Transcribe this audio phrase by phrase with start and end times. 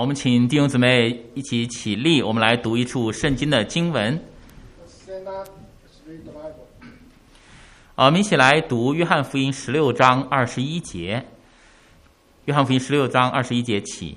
[0.00, 4.18] 我们请弟兄姊妹一起起立，我们来读一处圣经的经文。
[7.94, 11.22] 我们一起来读约翰福音十六章二十一节。
[12.46, 14.16] 约翰福音十六章二十一节起，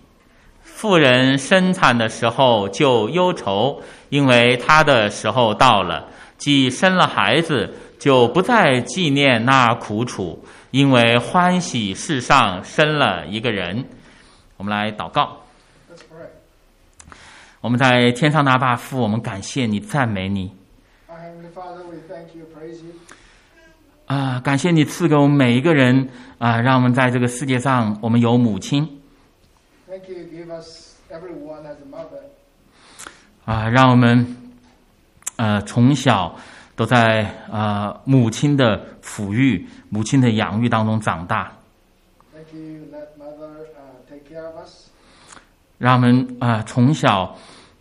[0.62, 6.08] 妇人生产的时候就忧愁，因为她的时候到了，
[6.38, 13.84] 既生了孩子，就不再纪念那苦楚，因为欢喜世上生了一个人。
[14.56, 15.42] 我们来祷告。
[17.66, 20.52] 我们在天上的阿爸父，我们感谢你，赞美你
[21.10, 22.94] my Father, we thank you, praise you.
[24.06, 29.02] 啊、感谢你赐给我们每一个人啊、让我们在这个世界上，我们有母亲
[29.88, 32.22] Thank you, give us everyone as a mother.
[33.46, 34.38] 啊、让我们
[35.38, 36.36] 呃从小
[36.76, 41.52] 都在啊母亲的抚育、母亲的养育当中长大
[42.32, 44.84] ，Thank you, let mother uh, take care of us.
[45.80, 47.36] 让我们啊、从小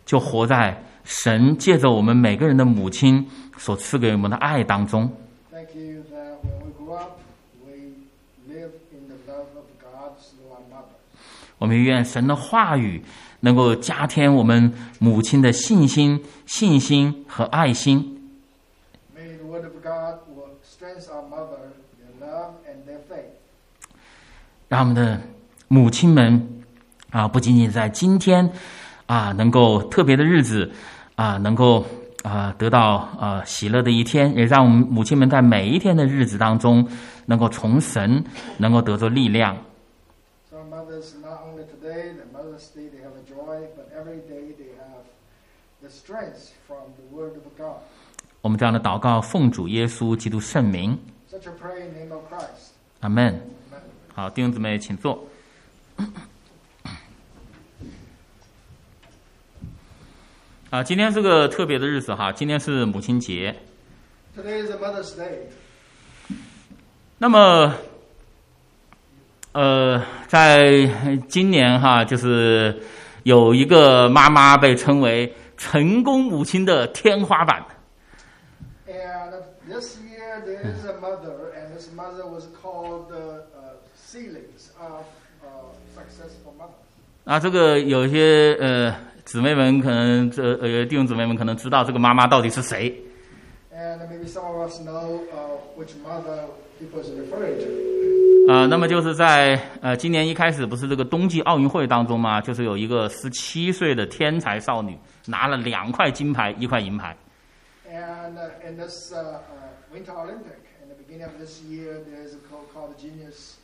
[0.05, 3.27] 就活在神借着我们每个人的母亲
[3.59, 5.11] 所赐给我们的爱当中。
[5.51, 7.19] Thank you that when we grow up,
[7.65, 7.73] we
[8.48, 10.95] live in the love of God through our mother.
[11.59, 13.03] 我们愿神的话语
[13.41, 18.31] 能够加添我们母亲的信心、信心和爱心
[19.17, 21.73] ，May the Word of God will strengthen our mother,
[22.21, 23.33] love and their faith.
[24.69, 25.21] 让我们的
[25.69, 26.65] 母亲们
[27.11, 28.50] 啊，不仅仅在今天
[29.06, 30.70] 啊，能够特别的日子
[31.16, 31.84] 啊，能够
[32.22, 36.86] 啊得到啊喜乐的一天，也让我们母亲们在每一天的日子当中，
[37.27, 38.25] 能够从神
[38.58, 39.56] 能够得着力量。
[40.50, 44.72] So mothers, not only today, the Mother's Day, they have a joy, but every day they
[44.78, 45.05] have
[45.82, 47.82] the strength from the Word of God.
[48.41, 50.98] 我们这样的祷告，奉主耶稣基督圣名.
[53.00, 53.34] 阿门。
[53.34, 53.38] Amen.
[54.14, 55.27] 好，弟兄姊妹，请坐。
[60.75, 63.55] 啊，今天是个特别的日子哈，今天是母亲节。
[64.36, 65.47] Today is a Mother's Day.
[67.16, 67.72] 那么，
[69.53, 70.84] 呃，在
[71.28, 72.82] 今年哈，就是
[73.22, 77.65] 有一个妈妈被称为成功母亲的天花板。
[78.88, 79.31] And
[79.69, 85.04] this year there is a mother, and this mother was called the uh, ceilings of
[85.41, 86.72] uh, successful mothers.
[87.26, 92.95] 啊，这个有一些呃姊妹们可能这呃弟兄姊妹们可能知道这个妈妈到底是谁。
[93.75, 96.45] And maybe some of us know uh, which mother
[96.81, 98.53] is referring to.
[98.53, 107.17] 呃，那么就是在呃今年一开始不是这个冬季奥运会当中嘛，就是有一个十七岁的天才少女拿了两块金牌，一块银牌。
[107.91, 109.41] And uh, in this uh, uh,
[109.93, 113.56] Winter Olympic, in the beginning of this year, there's a call called the Genius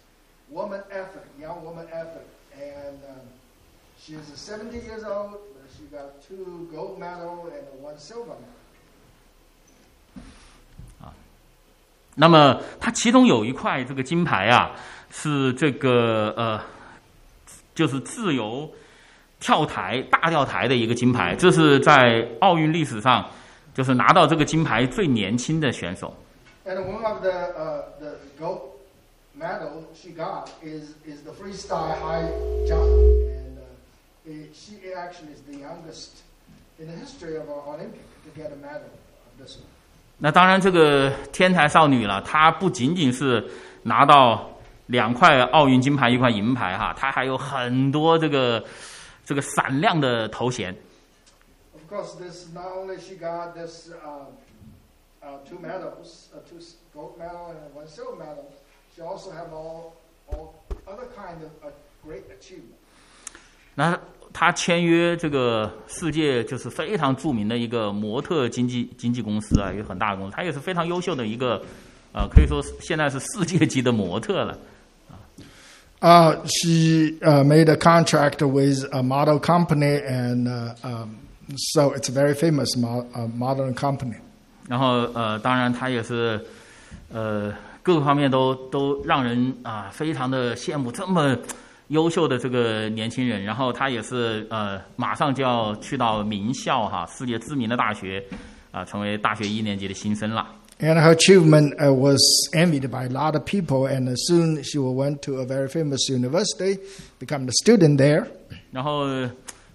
[0.51, 2.27] Woman Athlete, Young Woman Athlete.
[2.55, 2.99] And
[4.09, 8.57] um, she's 70 years old, but she got two gold medal and one silver medal.
[12.17, 14.73] 那么它其中有一块这个金牌啊，
[15.11, 16.61] 是这个呃，
[17.75, 18.71] 就是自由
[19.39, 23.27] 跳台大跳台的一个金牌，这是在奥运历史上
[23.73, 26.15] 就是拿到这个金牌最年轻的选手。
[26.67, 28.73] And one of the uh, the gold
[29.39, 32.29] medal she got is is the freestyle high
[32.69, 32.91] jump,
[34.31, 36.23] uh, she actually is the youngest
[36.79, 39.67] in the history of our Olympic to get a medal of this one.
[40.23, 43.51] 那当然，这个天才少女了，她不仅仅是
[43.83, 44.51] 拿到
[44.87, 48.63] 两块奥运金牌、一块银牌哈，她还有很多这个
[49.25, 50.77] 这个闪亮的头衔。
[51.73, 54.27] Of course, this not only she got this uh,
[55.23, 56.61] uh, two medals, uh, two
[56.95, 58.53] gold medal and one silver medal,
[58.95, 59.95] she also have all
[60.29, 60.55] all
[60.87, 61.71] other kind of uh,
[62.05, 62.77] great achievement.
[63.81, 63.99] 那
[64.31, 71.63] 他签约这个世界就是非常著名的一个模特经纪经纪公司啊，一个很大的公司，他也是非常优秀的一个
[72.13, 74.59] 呃，可以说是现在是世界级的模特了。
[76.03, 81.17] Uh, she uh, made a contract with a model company, and uh, um,
[81.57, 84.17] so it's a very famous mo- uh, modern company.
[84.69, 86.39] 然后呃，当然他也是
[87.11, 87.51] 呃
[87.83, 91.35] 各个方面都都让人啊、非常的羡慕这么
[91.91, 93.45] 优秀的这个年轻人。
[93.45, 98.21] 然后他也是呃马上就要去到名校哈，世界知名的大学
[98.73, 100.47] 啊、成为大学一年级的新生了。
[100.83, 102.19] And her achievement uh, was
[102.55, 105.69] envied by a lot of people, and uh, soon she will went to a very
[105.69, 106.79] famous university,
[107.19, 108.25] become a student there.
[108.73, 109.05] 然后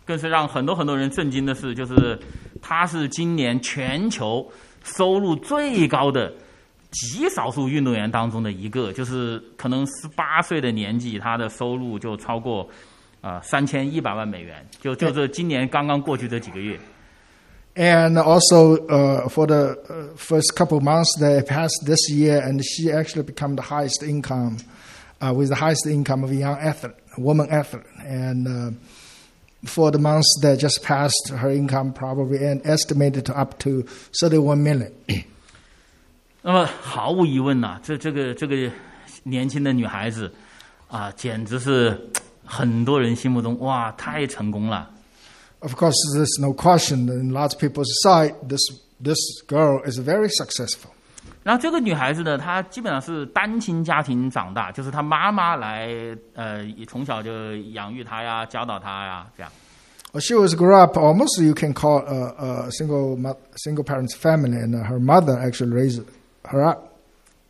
[0.03, 2.17] 更是让很多很多人震惊的是，就是
[2.59, 4.51] 他是今年全球
[4.83, 6.33] 收入最高的
[6.94, 12.68] 极少数运动员当中的一个，就是可能十八岁的年纪，他的收入就超过
[13.20, 16.78] 啊三千一百万美元，就就是今年刚刚过去这几个月。
[17.76, 22.60] And also uh, for the uh, first couple of months that passed this year, and
[22.64, 24.56] she actually become the highest income,
[25.20, 27.86] uh, with the highest income of a young athlete, woman athlete.
[28.04, 28.70] And uh,
[29.64, 33.84] for the months that just passed, her income probably and estimated to up to
[34.20, 34.92] 31 million.
[36.44, 38.70] 那么毫无疑问呐、这这个这个
[39.24, 40.32] 年轻的女孩子
[40.88, 42.10] 啊，简直是
[42.44, 44.88] 很多人心目中哇太成功了。
[45.60, 48.60] Of course, there's no question in lots of people's sight, this
[49.02, 50.90] this girl is very successful.
[51.42, 55.88] 然后这个女孩子呢，她基本上是单亲家庭长大，就是她妈妈来
[56.34, 59.52] 呃从小就养育她呀，教导她呀，这样。
[60.12, 64.14] Well, she was grew up almost you can call a, a single mo- single parents
[64.14, 66.02] family, and her mother actually raised
[66.49, 66.79] Her up.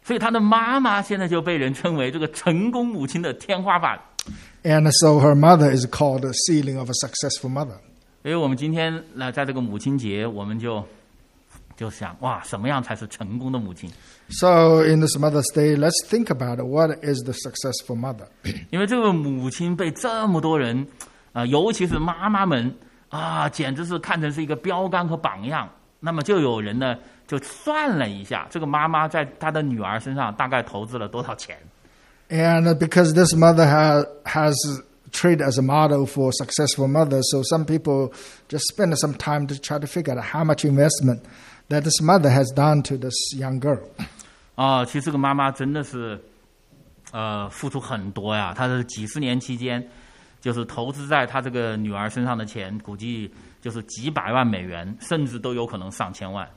[0.03, 3.99] 所以她的妈妈现在就被人称为这个成功母亲的天花板。
[4.63, 7.77] And so her mother is called the ceiling of a successful mother.
[8.23, 10.83] 所以我们今天来，在这个母亲节，我们就
[11.75, 13.87] 就想哇，什么样才是成功的母亲
[14.29, 16.57] ？So in this Mother's Day, let's think about.
[16.65, 18.25] What is the successful mother?
[18.71, 20.87] 因为这个母亲被这么多人
[21.33, 22.73] 啊、尤其是妈妈们
[23.09, 25.69] 啊，简直是看成是一个标杆和榜样。
[25.99, 26.95] 那么就有人呢，
[27.27, 31.57] 就算了一下，这个妈妈在她的女儿身上大概投资了多少钱
[32.29, 34.55] ？And because this mother has has
[35.11, 38.11] treated as a model for successful mothers, so some people
[38.49, 41.21] just spend some time to try to figure out how much investment
[41.69, 43.79] that this mother has done to this young girl.
[44.55, 46.19] 啊、其实这个妈妈真的是，
[47.11, 48.53] 呃，付出很多呀。
[48.55, 49.85] 她是几十年期间，
[50.41, 53.31] 就是投资在她这个女儿身上的钱，估计
[53.61, 56.47] 就是几百万美元，甚至都有可能上千万。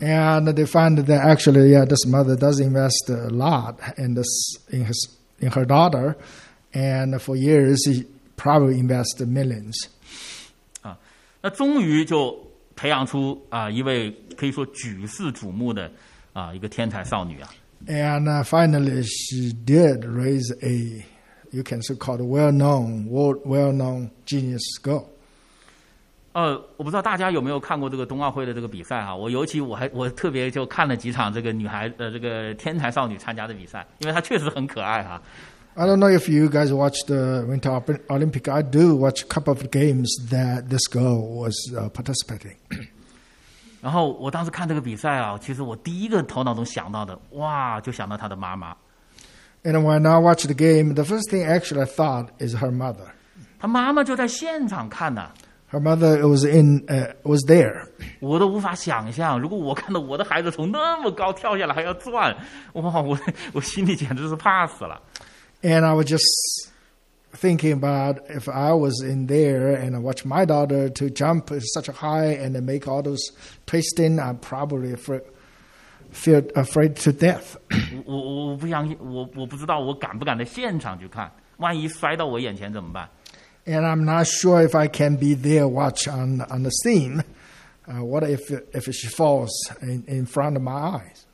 [0.00, 4.84] And they find that actually, yeah, this mother does invest a lot in this in
[4.84, 6.16] his in her daughter,
[6.72, 8.04] and for years he
[8.36, 9.88] probably invested millions.
[11.40, 12.34] 那终于就
[12.74, 15.90] 培养出啊、一位可以说举世瞩目的
[16.32, 17.50] 啊、一个天才少女啊。
[17.86, 21.04] And uh, finally, she did raise a,
[21.50, 25.10] you can so called well-known, world well-known genius girl.
[26.31, 35.19] 呃，我不知道大家有没有看过这个冬奥会的这个比赛哈、我尤其我还我特别就看了几场这个女孩呃这个天才少女参加的比赛，因为她确实很可爱哈、
[35.75, 38.51] I don't know if you guys watch the Winter Olymp- Olympic.
[38.51, 42.57] I do watch a couple of games that this girl was uh, participating.
[43.81, 48.75] 然后我当时看这个比赛啊，其实我第一个头脑中想到的，哇，就想到她的妈妈。
[49.63, 53.07] And when I watched the game, the first thing actually I thought is her mother.
[53.59, 55.31] 她妈妈就在现场看呢、
[55.68, 57.88] Her mother was in uh, was there.
[58.20, 62.32] 我都无法想象，如果我看到我的孩子从那么高跳下来还要转，
[62.74, 63.18] 哇，我
[63.52, 65.00] 我心里简直是怕死了。
[65.62, 66.22] And I was just
[67.32, 71.88] thinking about if I was in there and I watched my daughter to jump such
[71.88, 73.32] a high and then make all those
[73.66, 75.22] twisting, I'm probably afraid,
[76.12, 77.56] feel afraid to death.
[78.04, 83.08] 我我我不相信，我我不知道我敢不敢在现场去看，万一摔到我眼前怎么办？
[83.68, 87.24] And I'm not sure if I can be there watch on on the scene.
[87.86, 89.50] Uh, what if if she falls
[89.80, 91.24] in, in front of my eyes?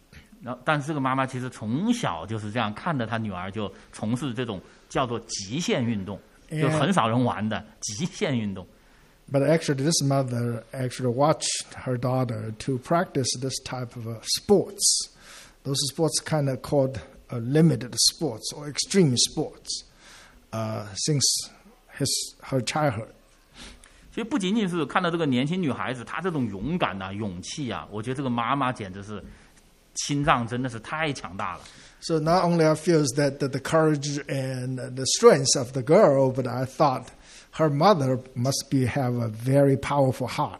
[0.42, 6.18] 然后，但是这个妈妈其实从小就是这样看着她女儿就从事这种叫做极限运动，
[6.50, 8.66] 就很少人玩的极限运动。
[9.30, 14.82] But actually, this mother actually watched her daughter to practice this type of uh, sports.
[15.62, 19.84] Those sports kind of called uh, limited sports or extreme sports
[20.52, 21.22] uh, since
[21.97, 23.07] his her childhood.
[24.11, 29.21] 所以不仅仅是看到这个年轻女孩子，她这种勇敢呐、勇气啊，我觉得这个妈妈简直是
[29.95, 31.59] 心脏真的是太强大了。
[31.99, 36.47] So not only I feels that the, the courage and the strength of the girl, but
[36.47, 37.07] I thought
[37.57, 40.59] her mother must be have a very powerful heart.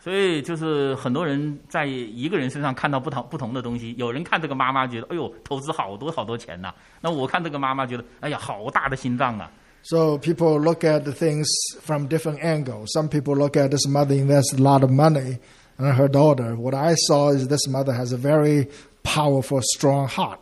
[0.00, 9.50] 所以就是很多人在一个人身上看到不同不同的东西，有人看这个妈妈觉得，哎呦，投资好多好多钱呐、那我看这个妈妈觉得，哎呀，好大的心脏啊。
[9.85, 11.47] So people look at the things
[11.81, 12.91] from different angles.
[12.93, 15.39] Some people look at this mother invested a lot of money
[15.79, 16.55] in her daughter.
[16.55, 18.67] What I saw is this mother has a very
[19.03, 20.37] powerful, strong heart.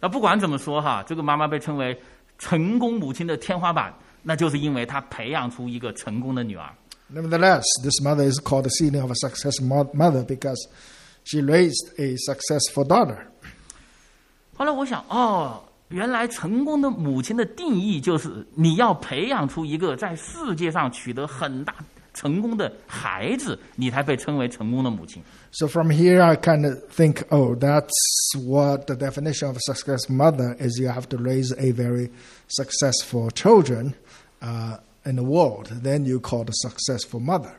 [0.00, 1.98] 那不管怎么说哈，这个妈妈被称为
[2.38, 6.68] 成功母亲的天花板，那就是因为她培养出一个成功的女儿。
[7.14, 10.58] Nevertheless, this mother is called the ceiling of a successful mo- mother because
[11.24, 13.18] she raised a successful daughter.
[14.54, 21.74] 后来我想，哦， 原来成功的母亲的定义就是你要培养出一个在世界上取得很大
[22.14, 25.22] 成功的孩子，你才被称为成功的母亲。
[25.50, 27.90] So from here, I kind of think, oh, that's
[28.44, 30.78] what the definition of a successful mother is.
[30.78, 32.10] You have to raise a very
[32.48, 33.94] successful children,
[34.40, 37.50] uh, in the world, then you call it a successful mother.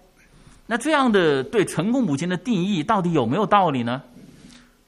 [0.65, 4.01] 那这样的对成功母亲的定义到底有没有道理呢？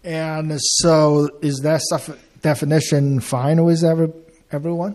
[0.03, 4.11] And so, is that suff- Definition fine with every,
[4.50, 4.94] everyone?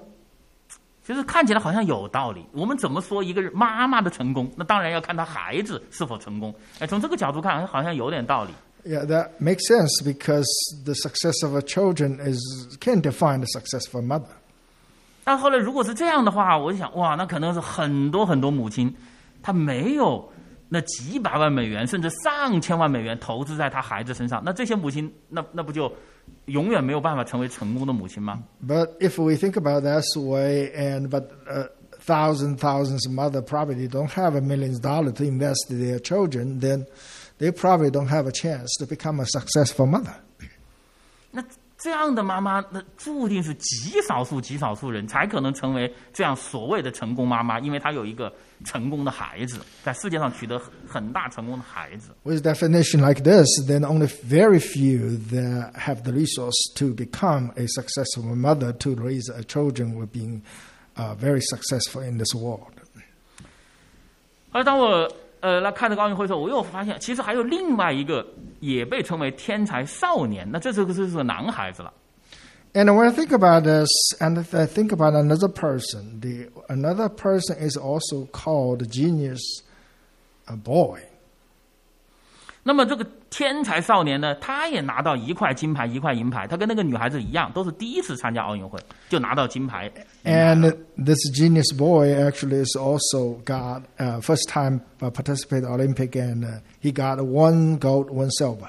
[1.04, 2.44] 就是看起来好像有道理。
[2.52, 4.52] 我们怎么说一个妈妈的成功？
[4.56, 6.54] 那当然要看她孩子是否成功。
[6.80, 8.52] 哎，从这个角度看，好像有点道理。
[8.84, 10.46] Yeah, that makes sense because
[10.84, 12.40] the success of a children is
[12.80, 14.30] can define the success of a mother.
[15.24, 18.92] 但后来如果是这样的话，我就想，哇，那可能是很多很多母亲，
[19.42, 20.28] 她没有
[20.70, 25.92] 那几百万美元甚至上千万美元投资在她孩子身上，那这些母亲，那那不就
[26.47, 28.43] 永远没有办法成为成功的母亲吗？
[28.67, 31.69] But if we think about that way, and but uh,
[32.05, 36.61] thousands, thousands of mother probably don't have a millions dollar to invest in their children,
[36.61, 36.87] then
[37.39, 40.15] they probably don't have a chance to become a successful mother.
[41.33, 41.45] 那
[41.86, 52.10] 这样的妈妈，那注定是极少数、极少数人才可能成为这样所谓的成功妈妈，因为她有一个成功的孩子，在世界上取得很很大成功的孩子。
[52.24, 58.36] With definition like this, then only very few that have the resource to become a successful
[58.36, 60.42] mother to raise a children will be
[60.96, 62.74] uh, very successful in this world.
[64.52, 65.08] 而当我
[65.42, 68.26] 呃来看这个奥运会的时候，我又发现其实还有另外一个
[68.65, 71.93] 也被称为天才少年，那这这个这是个男孩子了。
[72.73, 73.89] And when I think about this,
[74.21, 79.41] and if I think about another person, the another person is also called a genius
[80.47, 81.01] a boy.
[82.65, 86.47] 那么这个天才少年呢，他也拿到一块金牌，一块银牌。
[86.47, 89.91] 他跟那个女孩子一样，都是第一次参加奥运会就拿到金牌。
[90.25, 96.45] And this genius boy actually is also got uh, first time uh, participate Olympic, and
[96.45, 98.69] uh, he got one gold, one silver.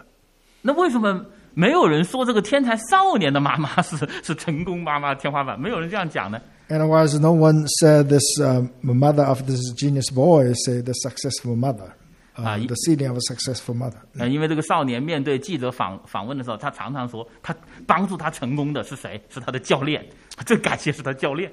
[0.61, 5.59] 那为什么没有人说这个天才少年的妈妈是是成功妈妈天花板？
[5.59, 6.39] 没有人这样讲呢？
[6.69, 11.57] And otherwise, no one said this um, mother of this genius boy say the successful
[11.57, 11.91] mother,
[12.37, 13.97] uh, Ah, you- the ceiling of a successful mother.
[14.17, 17.55] 呃，因为这个少年面对记者访访问的时候，他常常说，他
[17.85, 19.21] 帮助他成功的是谁？
[19.29, 20.05] 是他的教练，
[20.45, 21.51] 最感谢是他教练。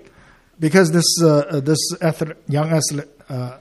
[0.60, 3.56] because this uh, uh, this athlete, young athlete, uh,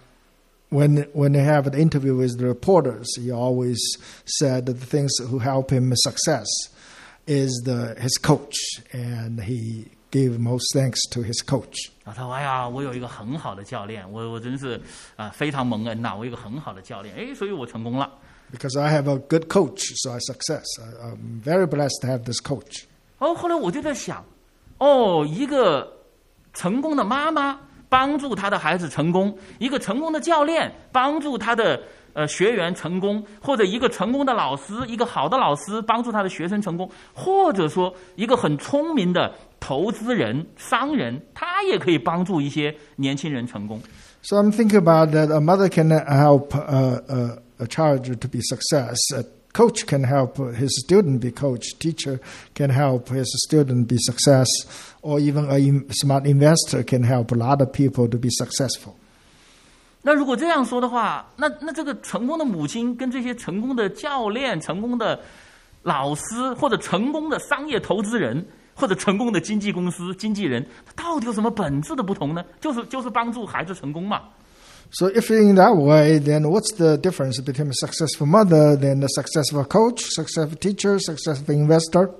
[0.69, 3.77] when when they have an interview with the reporters, he always
[4.25, 6.47] said that the things who help him success
[7.27, 8.55] is the his coach,
[8.91, 11.90] and he gave most thanks to his coach.
[12.04, 14.80] 啊他说：“哎呀，我有一个很好的教练，我我真是
[15.16, 18.12] 啊、非常蒙恩呐、我有一个很好的教练，哎，所以我成功了。
[18.52, 20.64] Because I have a good coach, so I success.
[21.00, 22.84] I'm very blessed to have this coach.
[23.18, 24.22] 哦，后来我就在想，
[24.78, 25.90] 哦，一个
[26.52, 31.80] 成功的妈妈帮助她的孩子成功，一个成功的教练帮助他的
[32.13, 43.81] 呃学员成功，或者一个成功的老师，一个好的老师帮助他的学生成功，或者说一个很聪明的投资人、商人，他也可以帮助一些年轻人成功。
[44.21, 45.31] So I'm thinking about that.
[45.31, 48.97] A mother can help uh, uh, a child to be success.
[49.15, 51.77] A coach can help his student be coach.
[51.79, 52.19] Teacher
[52.53, 54.47] can help his student be success.
[55.01, 58.95] Or even a in- smart investor can help a lot of people to be successful.
[60.02, 65.20] 那如果这样说的话，那那这个成功的母亲跟这些成功的教练、成功的
[65.82, 68.44] 老师，或者成功的商业投资人，
[68.74, 72.44] 或者成功的经纪公司经纪人，他到底有什么本质的不同呢？
[72.60, 74.22] 就是就是帮助孩子成功嘛。
[74.94, 79.64] So if in that way, then what's the difference between a successful mother, then a successful
[79.64, 82.10] coach, successful teacher, successful investor?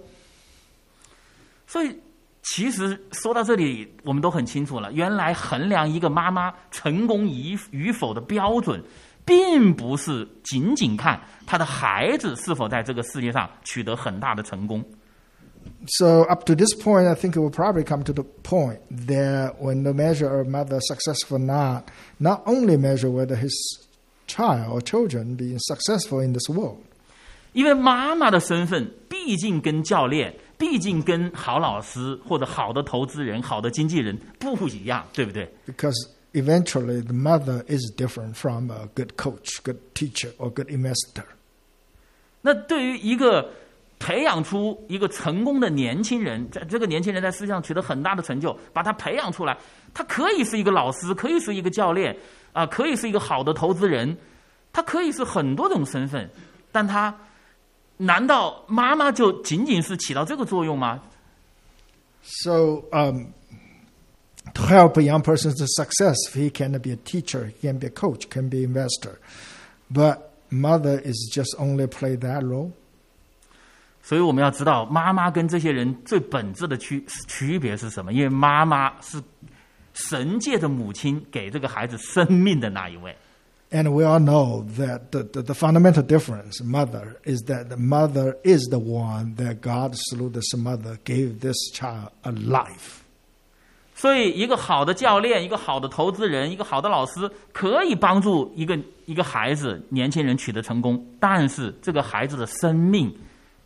[1.66, 1.96] 所以，
[2.42, 8.82] 其实说到这里，我们都很清楚了，原来衡量一个妈妈成功与与否的标准，
[9.24, 14.84] 并不是仅仅看她的孩子是否在这个世界上取得很大的成功。
[15.86, 19.84] So up to this point, I think it will probably come to the point that when
[19.84, 21.84] the measure of mother successful or not,
[22.18, 23.52] not only measure whether his
[24.26, 26.78] child or children being successful in this world,
[27.52, 41.24] 因为妈妈的身份毕竟跟教练，毕竟跟好老师或者好的投资人、好的经纪人不一样，对不对？because eventually the mother is different from a good coach, good teacher, or good investor.
[42.42, 43.50] 那对于一个
[43.98, 49.58] 培养出一个成功的年轻人，在这个年轻人在世界上取得很大的成就，把他培养出来，
[49.92, 52.16] 他可以是一个老师，可以是一个教练，
[52.52, 54.16] 啊、可以是一个好的投资人，
[54.72, 56.30] 他可以是很多种身份，
[56.70, 57.12] 但他
[57.98, 61.00] 难道妈妈就仅仅是起到这个作用吗
[62.24, 63.32] ？So um,
[64.54, 67.86] to help a young person to success, he can be a teacher, he can be
[67.86, 69.18] a coach, can be investor,
[69.92, 70.18] but
[70.50, 72.72] mother is just only play that role.
[74.02, 78.12] 所以我们要知道，妈妈跟这些人最本质的区区别是什么？
[78.12, 79.22] 因为妈妈是
[79.94, 83.16] 神界的母亲给这个孩子生命的那一位。
[83.71, 88.65] And we all know that the, the, the fundamental difference, mother, is that the mother is
[88.71, 93.03] the one that God, through this mother, gave this child a life.
[93.93, 101.05] 所以，一个好的教练、一个好的投资人、一个好的老师，可以帮助一个一个孩子、年轻人取得成功。
[101.19, 103.13] 但是，这个孩子的生命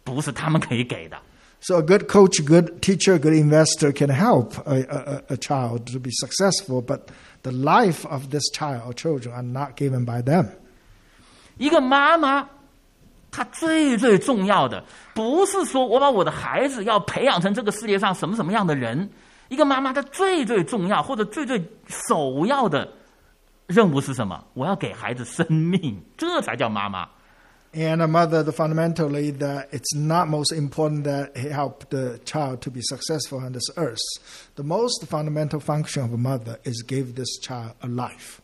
[0.04, 1.18] 不是他们可以给的。
[1.60, 6.00] So a good coach, good teacher, good investor can help a, a, a child to
[6.00, 7.02] be successful, but
[7.47, 10.49] the life of this child or children are not given by them.
[11.59, 12.49] 一个妈妈，
[13.31, 14.85] 她最最重要的，
[15.15, 19.09] 不是说我把我的孩子要培养成这个世界上什么什么样的人。
[19.49, 22.93] 一个妈妈，她最最重要或者最最首要的
[23.67, 24.43] 任务是什么？
[24.55, 27.09] 我要给孩子生命，这才叫妈妈。
[27.76, 32.70] And a mother, the fundamentally, that it's not most important that he help the child to
[32.70, 34.02] be successful on this earth.
[34.56, 38.40] The most fundamental function of a mother is give this child a life.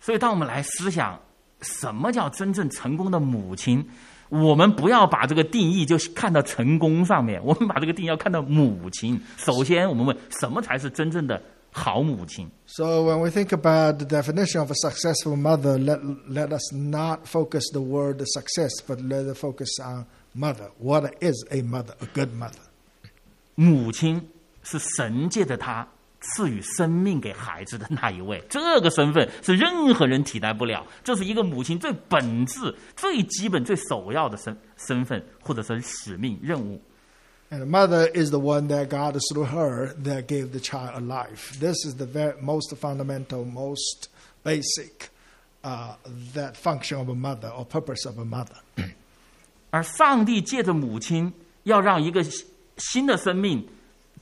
[0.00, 1.18] 所以，当我们来思想
[1.60, 3.84] 什么叫真正成功的母亲，
[4.28, 9.20] 我们不要把这个定义就看到成功上面，我们把这个定义要看到母亲。
[9.36, 17.25] 首先，我们问什么才是真正的 好母亲？So when we think about the definition of a successful mother, let, let us not
[17.25, 20.69] focus the word success, but let us focus on mother.
[20.79, 22.59] What is a mother, a good mother?
[23.55, 24.29] 母亲
[24.63, 25.87] 是神界的她
[26.19, 30.85] 赐予生命给孩子的那一位，这个身份是任何人替代不了。
[31.03, 36.81] 这是一个母亲最本质、最基本、最首要的身身份，或者是使命任务。
[37.50, 41.56] And a mother is the one that God, through her, that gave the child a life.
[41.60, 44.08] This is the very, most fundamental, most
[44.42, 45.10] basic
[45.62, 45.94] uh,
[46.34, 48.56] that function of a mother or purpose of a mother.
[49.70, 51.32] 而上帝借着母亲，
[51.62, 52.46] 要让一个新
[52.78, 53.64] 新的生命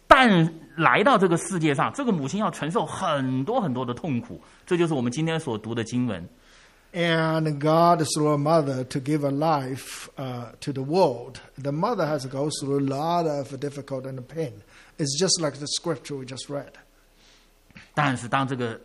[0.06, 4.38] 诞来到这个世界上，这个母亲要承受很多很多的痛苦。
[4.66, 6.28] 这就是我们今天所读的经文。
[6.92, 11.40] And God, through a mother, to give a life uh, to the world.
[11.58, 14.62] The mother has to go through a lot of difficulty and pain.
[14.96, 16.70] It's just like the scripture we just read.
[17.94, 18.80] 但是当这个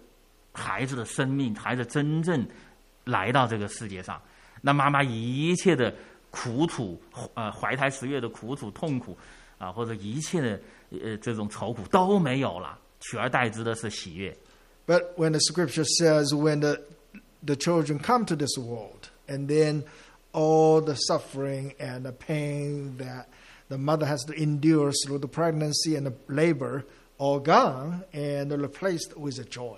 [0.53, 2.47] 孩子的生命，孩子真正
[3.03, 4.19] 来到这个世界上，
[4.61, 5.93] 那妈妈一切的
[6.31, 6.99] 苦楚，
[7.35, 9.15] 呃，怀胎十月的苦楚、痛苦
[9.59, 10.59] 啊、或者一切的
[10.91, 14.35] 呃这种愁苦都没有了，取而代之的是喜悦。
[14.87, 16.81] But when the scripture says when the,
[17.43, 19.83] the children come to this world, and then
[20.33, 23.27] all the suffering and the pain that
[23.69, 26.83] the mother has to endure through the pregnancy and the labor,
[27.17, 29.77] all gone and replaced with a joy.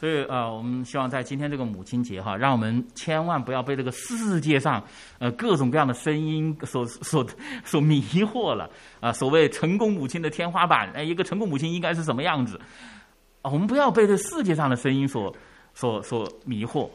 [0.00, 4.82] 所以呃，我们希望在今天这个母亲节哈，让我们千万不要被这个世界上
[5.18, 7.26] 呃各种各样的声音所所
[7.66, 12.58] 所迷惑了啊、所谓成功母亲的天花板，哎，一个成功母亲应该是什么样子
[13.42, 13.50] 啊？
[13.50, 15.30] 我们不要被这世界上的声音所
[15.75, 16.89] 所所迷惑。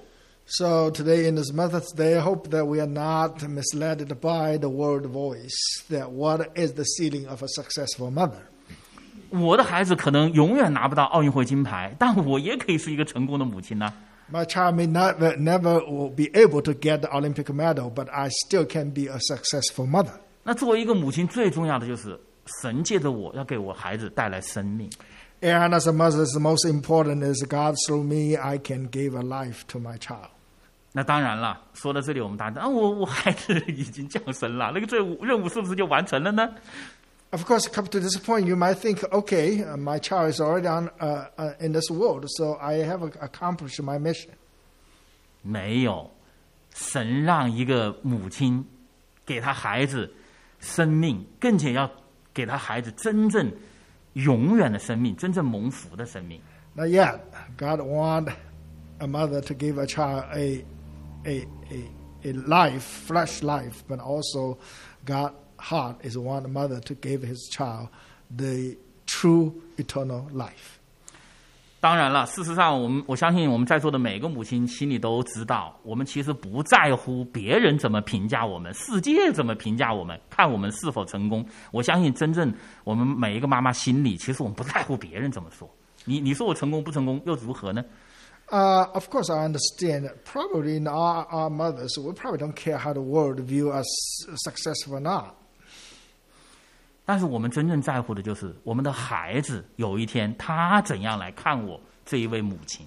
[0.46, 4.68] So today in this Mother's Day, I hope that we are not misled by the
[4.68, 5.54] world voice
[5.90, 8.48] that what is the ceiling of a successful mother.
[9.32, 9.56] My
[14.44, 18.28] child may not uh, never will be able to get the Olympic medal, but I
[18.46, 20.18] still can be a successful mother.
[20.42, 22.18] 那作为一个母亲，最重要的就是
[22.60, 24.90] 神借着我要给我孩子带来生命。
[25.41, 29.65] And as a mother, the most important is God through me, I can give a life
[29.67, 30.29] to my child.
[30.93, 36.49] 那当然了，说到这里，我们大家啊，我我孩子已经降生了，那个任务任务是不是就完成了呢？
[37.31, 40.67] Of course, come to this point, you might think, okay, uh, my child is already
[40.67, 44.29] on, uh, uh, in this world, so I have accomplished my mission.
[45.41, 46.09] 没有，
[46.73, 48.65] 神让一个母亲
[49.25, 50.13] 给他孩子
[50.59, 51.91] 生命，更且要
[52.33, 53.51] 给他孩子真正
[54.13, 56.41] 永远的生命，真正蒙福的生命。
[56.73, 57.19] Not yet.
[57.57, 58.29] God want
[58.99, 60.63] a mother to give a child a,
[61.25, 61.89] a, a,
[62.23, 64.57] a life, flesh life, but also
[65.05, 67.89] God heart is want a mother to give his child
[68.29, 70.78] the true eternal life.
[71.80, 81.42] 当然了，事实上，我们我相信我们在座的每个母亲心里都知道，我们其实不在乎别人怎么评价我们，世界怎么评价我们，看我们是否成功。
[81.72, 82.52] 我相信，真正
[82.84, 85.66] 我们每一个妈妈心里，其实我们不在乎别人怎么说。
[86.04, 87.82] 你你说我成功不成功又如何呢
[88.50, 93.00] ？Uh, of course, I understand probably in our, our mothers, we probably don't care how the
[93.00, 93.86] world view us
[94.44, 95.39] successful or not.
[97.10, 102.86] 但是我们真正在乎的就是我们的孩子有一天他怎样来看我这一位母亲。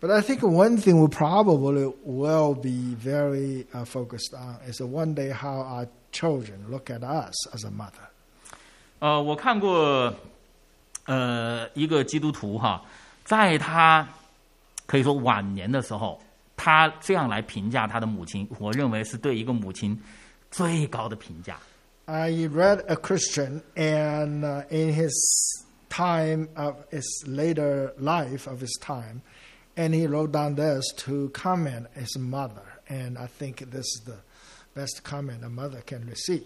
[0.00, 5.12] But I think one thing we probably will be very uh, focused on is one
[5.12, 8.06] day how our children look at us as a mother.
[9.00, 10.14] 呃，我看过
[11.06, 12.80] 呃一个基督徒哈，
[13.24, 14.08] 在他
[14.86, 16.20] 可以说晚年的时候，
[16.56, 20.00] 他这样来评价他的母亲，我认为是对一个母亲
[20.48, 21.58] 最高的评价。
[22.07, 25.13] I read a Christian, and uh, in his
[25.89, 29.21] time of his later life of his time,
[29.77, 34.17] and he wrote down this to comment his mother, and I think this is the
[34.75, 36.43] best comment a mother can receive.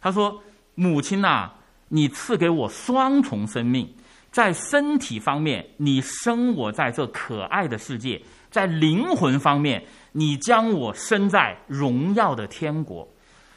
[0.00, 1.52] 他说：“母亲呐、
[1.88, 3.94] 你赐给我双重生命，
[4.30, 13.08] 在身体方面，你生我在这可爱的世界；在灵魂方面，你将我生在荣耀的天国。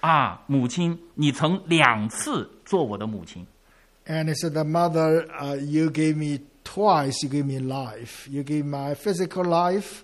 [0.04, 3.46] 啊，母亲，你曾两次做我的母亲。
[4.06, 7.22] And he said, "The mother, uh, you gave me twice.
[7.22, 8.28] You gave me life.
[8.28, 10.04] You gave my physical life,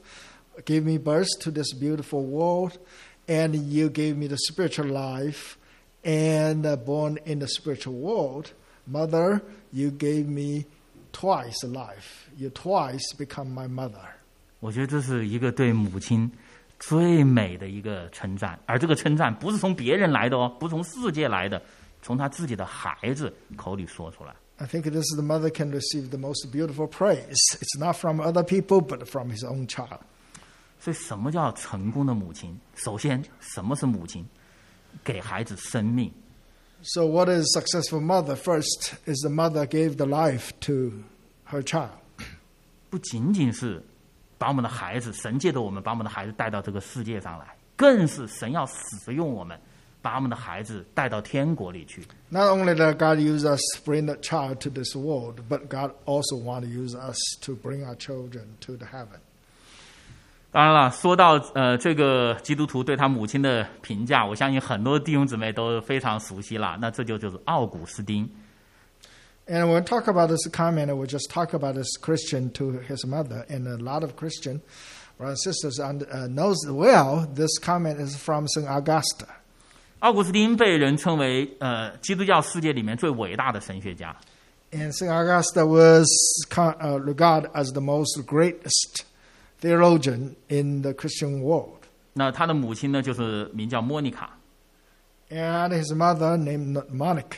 [0.66, 2.74] gave me birth to this beautiful world,
[3.28, 5.58] and you gave me the spiritual life,
[6.04, 8.52] and uh, born in the spiritual world.
[8.86, 9.42] Mother,
[9.72, 10.66] you gave me
[11.12, 12.30] twice life.
[12.38, 14.14] You twice become my mother."
[14.60, 16.30] 我觉得这是一个对母亲
[16.81, 21.63] 最美的一个称赞，而这个称赞不是从别人来的哦，不是从世界来的，
[22.03, 24.35] 从他自己的孩子口里说出来。
[24.57, 27.37] I think this is the mother can receive the most beautiful praise.
[27.61, 30.01] It's not from other people, but from his own child.
[30.81, 32.59] 所以，什么叫成功的母亲？
[32.75, 34.27] 首先，什么是母亲？
[35.05, 36.11] 给孩子生命。
[36.83, 38.35] So, what is successful mother?
[38.35, 41.05] First is the mother gave the life to
[41.51, 41.91] her child.
[42.89, 43.83] 不仅仅是
[44.41, 49.61] 把我们的孩子，神借着我们把我们的孩子带到这个世界上来，更是神要使用我们，
[50.01, 52.03] 把我们的孩子带到天国里去。
[52.31, 56.43] Not only that God use us to bring the child to this world, but God also
[56.43, 59.21] want to use us to bring our children to the heaven.
[60.51, 66.79] 当然了，说到呃这个基督徒对他母亲的评价，我相信很多弟兄姊妹都非常熟悉了。
[66.81, 68.27] 那这就就是奥古斯丁。
[69.50, 73.46] And when we talk about this comment, we just talk about this Christian to his mother,
[73.48, 74.62] and a lot of Christian
[75.18, 79.28] brothers and sisters und- uh, knows well this comment is from Saint Augusta.
[80.00, 84.16] 奥古斯丁被人称为呃基督教世界里面最伟大的神学家。
[84.72, 85.10] And St.
[85.10, 86.06] Augusta was
[86.50, 89.06] con- uh, regarded as the most greatest
[89.62, 91.80] theologian in the Christian world.
[92.14, 94.38] 那他的母亲呢，就是名叫莫妮卡。
[95.30, 97.38] And his mother, named Monica.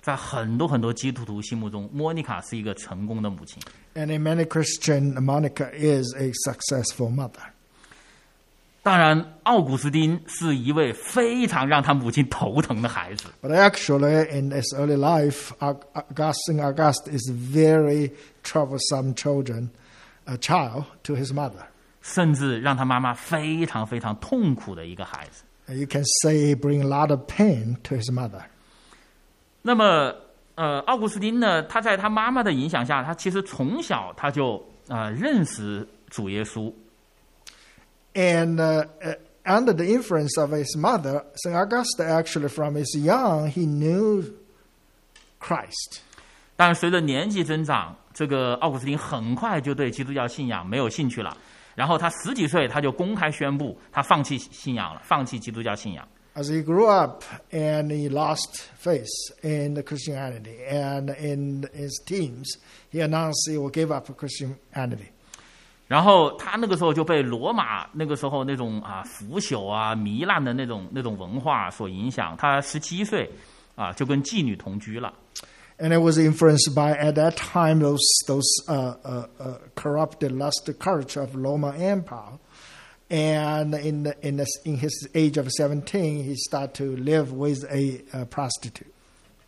[0.00, 3.62] 在很多很多基督徒心目中，莫妮卡是一个成功的母亲。
[3.94, 7.52] And in many Christian, Monica is a successful mother.
[8.82, 13.24] 当然，奥古斯丁是一位非常让他母亲头疼的孩子。
[13.42, 19.68] But actually, in his early life, Aug- Augustine August is very troublesome children,
[20.24, 21.66] a child to his mother.
[22.00, 25.44] 甚至让他妈妈非常非常痛苦的一个孩子。
[25.74, 28.44] You can say he bring a lot of pain to his mother.
[29.62, 30.14] 那么，
[30.54, 36.72] 呃，奥古斯丁呢，他在他妈妈的影响下，他其实从小他就呃认识主耶稣
[38.14, 43.66] ，And uh, uh, under the influence of his mother, Saint Augustine actually from his young, he
[43.66, 44.24] knew
[45.38, 46.00] Christ.
[46.56, 51.36] 但随着年纪增长，这个奥古斯丁很快就对基督教信仰没有兴趣了。
[51.74, 56.06] 然后他十几岁，他就公开宣布他放弃信仰了，放弃基督教信仰。
[56.35, 59.07] As he grew up and he lost faith
[59.41, 62.57] in the Christianity, and in his teens,
[62.89, 65.11] he announced he will give up Christianity.
[65.87, 72.35] 然后他那个时候就被罗马那个时候那种啊腐朽啊糜烂的那种那种文化所影响。
[72.37, 73.29] 他十七岁
[73.75, 75.13] 啊就跟妓女同居了。
[75.77, 80.71] And it was influenced by, at that time, those, those uh, uh, uh, corrupted, lusty
[80.71, 82.39] culture of Roman Empire.
[83.09, 87.63] And in, the, in, the, in his age of 17, he started to live with
[87.71, 88.87] a, uh prostitute.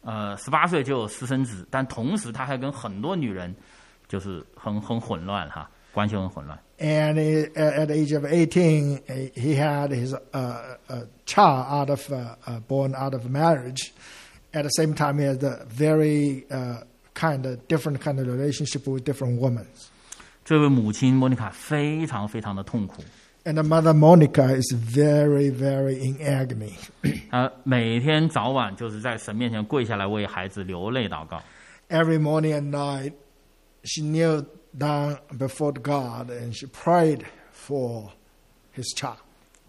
[0.03, 3.53] 呃，十八岁就有私生子，但同时他还跟很多女人
[4.07, 6.57] 就是很很混乱哈，关系很混乱。
[6.79, 11.89] And he, at the age of 18, he- he had his uh, uh, child out
[11.89, 13.91] of, uh, uh, born out of marriage.
[14.53, 16.83] At the same time, he had a very uh,
[17.15, 19.65] kind of different kind of relationship with different women.
[20.45, 23.03] 这位母亲莫妮卡非常非常的痛苦，
[23.45, 26.73] And the mother Monica is very, very in agony.
[27.31, 31.41] 她每天早晚就是在神面前跪下来为孩子流泪祷告。
[31.89, 33.13] Every morning and night,
[33.83, 37.21] she kneeled down before God and she prayed
[37.53, 38.10] for
[38.75, 39.19] his child.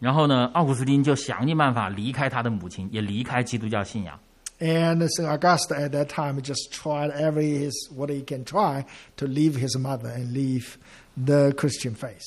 [0.00, 4.18] 然后呢，奥古斯丁就想尽办法离开他的母亲，也离开基督教信仰。
[4.60, 5.28] And St.
[5.28, 8.84] Augustine at that time just tried every his, what he can try
[9.16, 10.76] to leave his mother and leave
[11.16, 12.24] the Christian faith.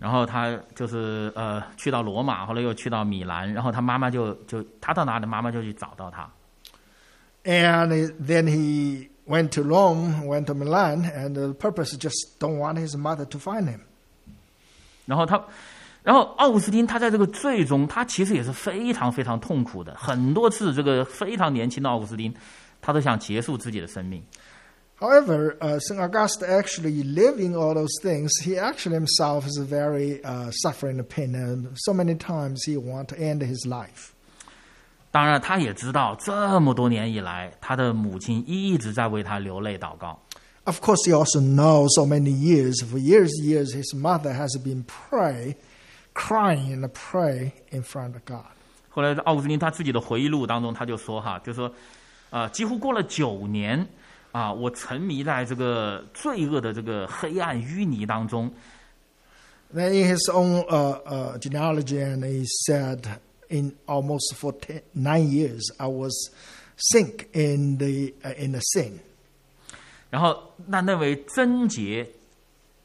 [0.00, 6.30] 然后他就是呃去到罗马，后来又去到米兰，然后他妈妈就就他到哪里，妈妈就去找到他。
[7.44, 12.96] And then he went to Rome, went to Milan, and the purpose just don't want his
[12.96, 13.80] mother to find him.
[15.06, 15.42] 然后他，
[16.02, 19.94] 然后奥古斯丁他在这个最终，他其实也是非常非常痛苦的。
[19.94, 22.34] 很多次，这个非常年轻的奥古斯丁，
[22.80, 24.22] 他都想结束自己的生命。
[24.99, 25.99] However, uh, St.
[25.99, 31.35] Augustine actually living all those things, he actually himself is very uh, suffering the pain,
[31.35, 34.13] and so many times he want to end his life.
[35.11, 40.17] 当然，他也知道这么多年以来，他的母亲一直在为他流泪祷告。
[40.63, 44.85] Of course, he also knows so many years, for years, years, his mother has been
[44.85, 45.55] pray,
[46.13, 48.45] crying and pray in front of God.
[48.89, 51.69] 后来，奥古斯丁他自己的回忆录当中，他就说哈，就说，
[52.29, 53.85] 啊、几乎过了九年
[54.37, 58.51] 啊，我沉迷在这个罪恶的这个黑暗淤泥当中，
[59.73, 63.07] Then in his own uh, uh, genealogy, and he said,
[63.49, 66.13] in almost for ten, nine years, I was
[66.77, 68.99] sink in the uh, in the sin.
[70.11, 72.07] 然后那那位贞洁、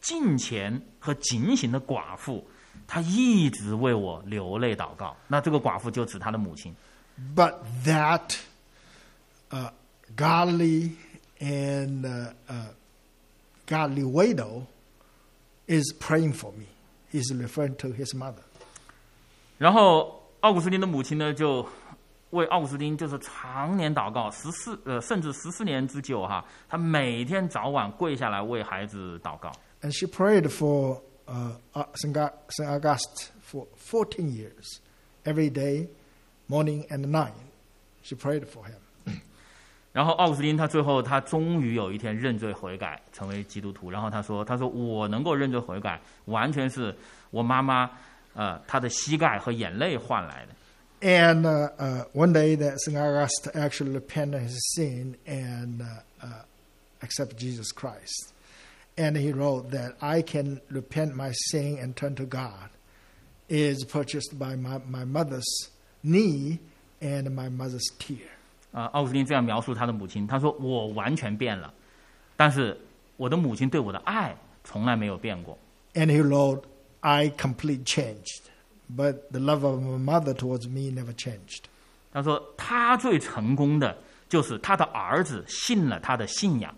[0.01, 2.43] 敬虔和警醒的寡妇，
[2.87, 5.15] 她一直为我流泪祷告。
[5.27, 6.75] 那这个寡妇就指她的母亲。
[7.37, 8.37] But that
[9.51, 9.71] uh,
[10.17, 10.93] godly
[11.43, 12.67] and uh, uh,
[13.67, 14.67] godly widow
[15.67, 16.67] is praying for me.
[17.11, 18.43] He's referring to his mother.
[19.59, 21.67] 然后奥古斯丁的母亲呢，就
[22.31, 29.51] 为奥古斯丁就是常年祷告，十四呃甚至十四年之久哈，她每天早晚跪下来为孩子祷告。
[29.83, 32.13] And she prayed for uh, uh, St.
[32.13, 32.69] Ga- St.
[32.69, 34.81] August for 14 years.
[35.25, 35.89] Every day,
[36.49, 37.35] morning and night,
[38.03, 38.79] she prayed for him.
[39.93, 43.91] 然后奥古斯丁他最后他终于有一天认罪悔改，成为基督徒。
[43.91, 46.95] 然后他说：“他说我能够认罪悔改，完全是
[47.31, 47.91] 我妈妈
[48.35, 50.55] 呃她的膝盖和眼泪换来的。”
[51.01, 52.97] And uh, uh, one day that St.
[52.97, 56.43] August actually repented his sin and uh, uh,
[57.03, 58.33] accept Jesus Christ.
[58.97, 62.71] And he wrote that I can repent my sin and turn to God
[63.49, 65.71] is purchased by my, my mother's
[66.03, 66.59] knee
[67.01, 68.29] and my mother's tear.
[68.73, 71.73] 啊、奥古斯丁这样描述他的母亲，他说：“我完全变了，
[72.37, 72.79] 但是
[73.17, 75.57] 我的母亲对我的爱从来没有变过。
[75.95, 76.63] And he wrote,
[77.01, 78.43] I completely changed.
[78.95, 81.65] But the love of my mother towards me never changed.
[82.13, 83.97] ”他说：“他最成功的
[84.29, 86.75] 就是他的儿子信了他的信仰。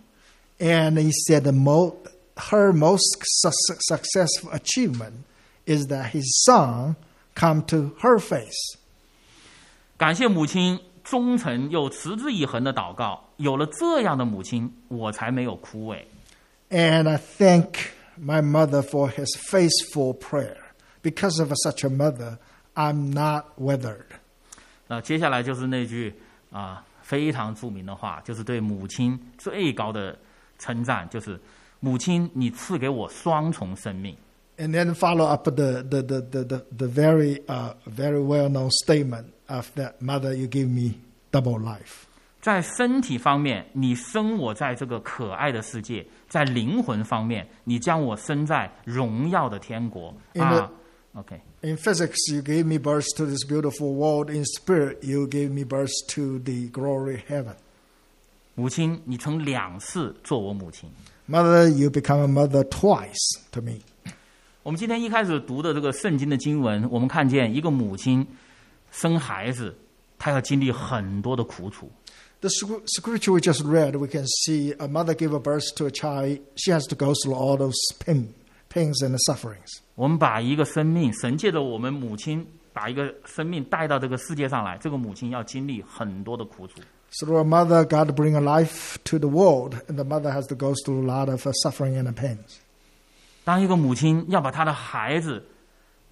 [0.58, 1.96] And he said the mo-
[2.36, 3.50] her most su-
[3.88, 5.24] successful achievement
[5.64, 6.96] is that his son
[7.34, 8.76] come to her face.
[9.96, 16.02] 感谢母亲 忠诚又持之以恒的祷告，有了这样的母亲，我才没有枯萎。
[16.70, 17.76] And I thank
[18.20, 20.58] my mother for his faithful prayer.
[21.02, 22.38] Because of such a mother,
[22.74, 24.04] I'm not withered.
[24.86, 26.14] 那接下来就是那句
[26.52, 30.16] 啊、非常着名的话，就是对母亲最高的
[30.58, 31.40] 称赞，就是
[31.80, 34.16] 母亲，你赐给我双重生命。
[34.58, 38.68] And then follow up the, the, the, the, the, the very, uh, very well known
[38.84, 40.94] statement of that mother, you give me
[41.30, 42.04] double life.
[42.40, 50.14] 在身体方面，你生我在这个可爱的世界；在灵魂方面，你将我生在荣耀的天国。
[50.32, 50.70] In 啊，
[51.14, 54.30] OK， In physics, you gave me birth to this beautiful world.
[54.30, 57.56] In spirit, you gave me birth to the glory heaven.
[58.54, 60.88] 母亲，你曾两次做我母亲。
[61.28, 63.80] Mother, you become a mother twice to me.
[64.62, 68.26] 我们今天一开始读的这个圣经的经文，我们看见一个母亲
[68.94, 69.74] 生孩子，
[70.18, 71.90] 她要经历很多的苦楚。
[72.40, 75.86] The scr- scripture we just read, we can see a mother give a birth to
[75.86, 76.40] a child.
[76.56, 78.28] She has to go through all those pain,
[78.72, 79.80] pains and sufferings.
[79.94, 86.80] 我们把一个生命，神借着我们母亲把一个生命带到这个世界上来，这个母亲要经历很多的苦楚。
[87.20, 90.54] Through a mother, God bring a life to the world, and the mother has to
[90.54, 92.60] go through a lot of uh, suffering and pains.
[93.44, 95.44] 当一个母亲要把她的孩子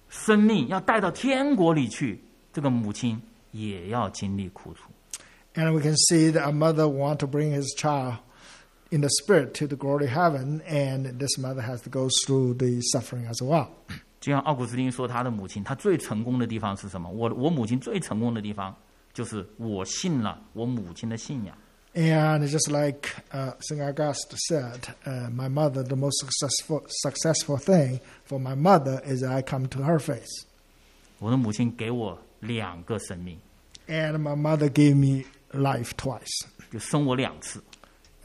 [0.09, 2.21] 生命要带到天国里去，
[2.53, 4.91] 这个母亲也要经历苦楚。
[5.55, 8.17] And we can see that a mother want to bring his child
[8.91, 12.79] in the spirit to the glory heaven, and this mother has to go through the
[12.93, 13.67] suffering as well.
[14.19, 17.09] 就像奥古斯丁说，他的母亲，他最成功的地方是什么？
[17.09, 18.75] 我我母亲最成功的地方
[19.13, 21.57] 就是我信了我母亲的信仰。
[21.95, 23.81] And it's just like uh, St.
[23.81, 29.31] Augustine said, uh, my mother, the most successful successful thing for my mother is that
[29.31, 30.45] I come to her face.
[31.17, 33.39] 我的母亲给我 两个生命，
[33.87, 37.61] And my mother gave me life twice, 就生我两次，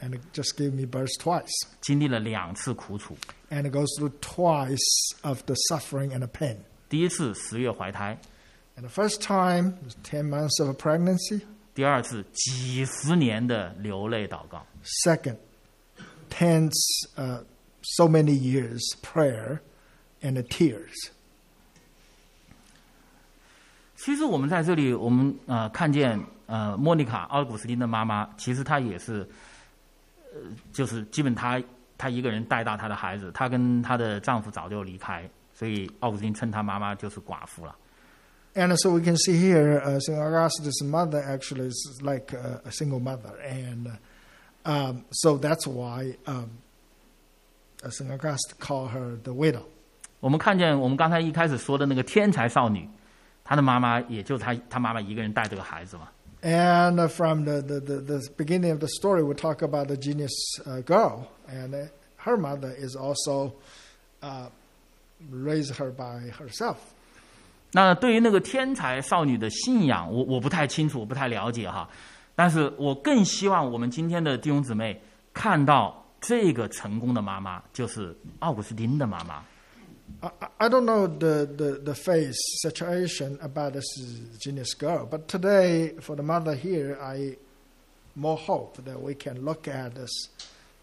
[0.01, 1.51] and it just gave me birth twice.
[1.81, 3.17] 经历了两次苦楚。
[3.49, 4.79] And it goes through twice
[5.21, 6.57] of the suffering and the pain.
[6.89, 8.17] 第一次十月怀胎，
[8.77, 11.41] And the first time was 10 months of pregnancy.
[11.73, 14.65] 第二次几十年的流泪祷告。
[15.05, 15.37] Second,
[16.29, 16.73] tense,
[17.17, 17.43] uh,
[17.81, 19.59] so many years prayer
[20.21, 20.93] and tears.
[24.02, 29.28] 其实我们在这里，我们呃看见呃莫妮卡奥古斯丁的妈妈，其实她也是，
[30.32, 30.40] 呃，
[30.72, 31.62] 就是基本她
[31.98, 37.76] 她一个人带大她的孩子，她跟她的丈夫早就离开，所以奥古斯丁称她妈妈就是寡妇了。
[38.54, 40.18] And so we can see here, uh, St.
[40.18, 43.34] Augustus' mother actually is like a, a single mother.
[43.46, 43.86] And
[44.64, 46.48] uh, um, so that's why um,
[47.84, 48.10] uh, St.
[48.10, 49.64] Augustine called her the widow.
[50.20, 52.88] 我们看见我们刚才一开始说的那个天才少女，
[53.50, 56.06] 她的妈妈也就他他妈妈一个人带这个孩子嘛。
[56.40, 60.30] And uh, from the, the, the, the beginning of the story, we talk about the genius
[60.64, 61.26] uh, girl.
[61.48, 63.54] And uh, her mother is also
[64.22, 64.46] uh,
[65.32, 66.76] raised her by herself.
[67.72, 71.88] 那对于那个天才少女的信仰，我我不太清楚，我不太了解哈。
[72.36, 75.02] 但是我更希望我们今天的弟兄姊妹
[75.34, 79.42] 看到这个成功的妈妈，就是奥古斯丁的妈妈。
[80.21, 83.85] I, I- I don't know the, the, the face situation about this
[84.39, 87.37] genius girl, but today, for the mother here, I
[88.15, 90.29] more hope that we can look at this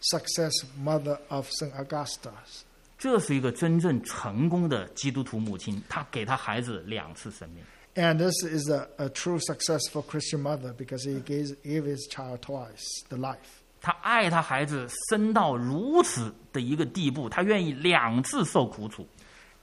[0.01, 1.73] success mother of St.
[1.75, 2.65] Augustus.
[2.99, 7.65] 这是一个真正成功的基督徒母亲，她给她孩子两次生命。
[7.95, 12.41] And this is a, a true successful Christian mother because he gave, gave his child
[12.41, 13.61] twice the life.
[13.81, 19.07] 她爱她孩子深到如此的一个地步，她愿意两次受苦楚。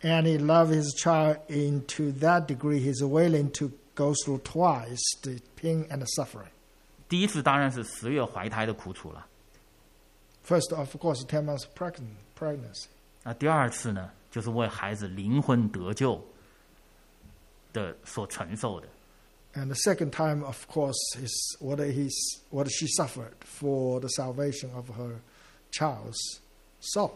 [0.04, 5.40] And he loved his child into that degree, he's willing to go through twice the
[5.58, 6.50] pain and the suffering.
[7.10, 9.26] 第一次当然是十月怀胎的苦楚了，
[10.48, 12.86] First, of course, 10 months pregnant, pregnancy.
[13.24, 16.24] 那第二次呢，就是为孩子灵魂得救
[17.74, 18.88] 的所承受的。
[19.56, 22.16] And the second time, of course, is what, he's,
[22.52, 25.20] what she suffered for the salvation of her
[25.72, 26.40] child's
[26.80, 27.12] soul.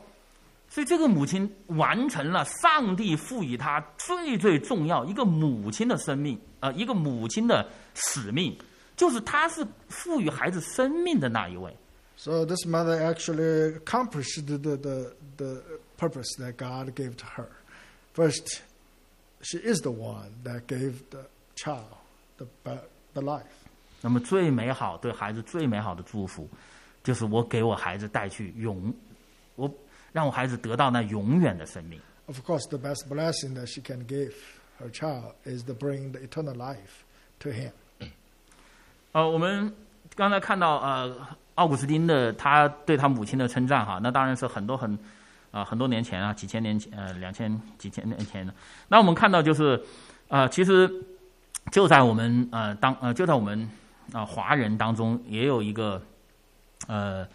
[0.71, 8.57] 所以这个母亲完成了上帝赋予她最最重要一个母亲的生命，呃，一个母亲的使命，
[8.97, 11.75] 就是她是赋予孩子生命的那一位。
[12.17, 14.77] So this mother actually accomplished the, the,
[15.37, 15.63] the,
[15.99, 17.49] purpose that God gave to her.
[18.15, 18.63] First,
[19.43, 21.27] she is the one that gave the
[21.57, 21.87] child
[22.39, 22.47] the,
[23.15, 23.43] the life.
[24.01, 26.49] 那么最美好对孩子最美好的祝福，
[27.03, 28.95] 就是我给我孩子带去永，
[29.57, 29.69] 我
[30.13, 32.01] 让我孩子得到那永远的生命。
[32.27, 34.33] Of course, the best blessing that she can give
[34.79, 37.05] her child is to bring the eternal life
[37.41, 37.71] to him.
[39.13, 39.73] 呃，我们
[40.15, 41.17] 刚才看到呃，
[41.55, 44.99] 奥古斯丁的他对他母亲的称赞哈，那当然是很多很
[45.51, 48.53] 啊、很多年前啊，几千年前呃两千几千年前的。
[48.89, 49.83] 那我们看到就是
[50.29, 50.89] 呃，其实
[51.73, 53.69] 就在我们呃当呃就在我们
[54.13, 56.01] 啊、华人当中也有一个
[56.87, 57.27] 呃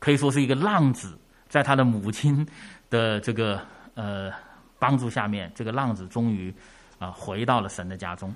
[0.00, 1.16] 可以说是一个浪子，
[1.49, 2.45] 在他的母亲
[2.89, 3.61] 的这个
[3.93, 4.31] 呃
[4.79, 6.53] 帮助下面，这个浪子终于
[6.99, 8.33] 啊、回到了神的家中。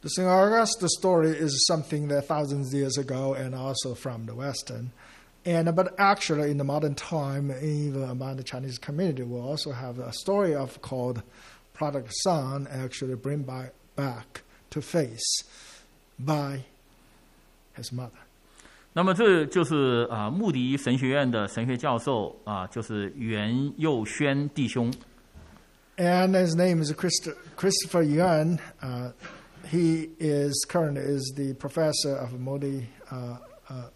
[0.00, 0.26] The St.
[0.26, 4.90] Augustine story is something that thousands of years ago and also from the Western.
[5.44, 9.98] And but actually in the modern time, even among the Chinese community, we also have
[9.98, 11.22] a story of called
[11.74, 15.44] prodigal son actually bring by, back to face
[16.18, 16.64] by
[17.74, 18.18] his mother.
[18.97, 24.89] 那么这就是啊，穆迪神学院的神学教授啊，就是袁佑轩弟兄。
[25.97, 28.57] And his name is Christopher Yuan.
[28.81, 29.11] Uh,
[29.69, 33.35] he is current is the professor of Moody uh,
[33.67, 33.89] uh,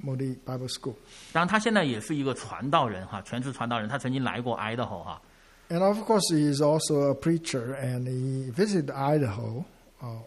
[0.00, 0.94] Moody Bible School.
[1.32, 3.88] 当然，他现在也是一个传道人哈，全职传道人。
[3.88, 5.20] 他曾经来过 Idaho 哈。
[5.70, 9.64] And of course, he is also a preacher, and he visited Idaho
[10.00, 10.20] uh,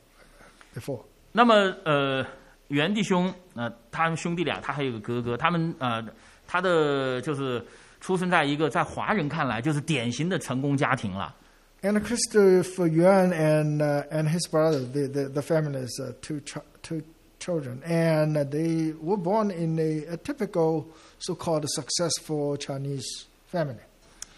[0.76, 1.06] before.
[1.32, 1.54] 那么
[1.86, 2.22] 呃。
[2.22, 2.28] Uh,
[2.70, 6.04] 袁弟兄呃，他们兄弟俩，他还有个哥哥，他们呃，
[6.48, 7.64] 他的就是
[8.00, 11.36] 出生在一个在华人看来就是典型的成功家庭了。
[11.82, 16.64] And Christopher Yuan and uh, and his brother, the the, the family is uh, two ch-
[16.82, 17.02] two
[17.40, 20.86] children, and they were born in a, a typical
[21.20, 23.84] so-called successful Chinese family.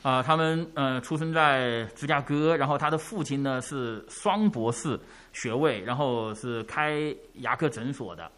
[0.06, 5.00] 啊、他们呃出生在芝加哥，然后他的父亲呢是双博士
[5.34, 8.32] 学位，然后是开牙科诊所的。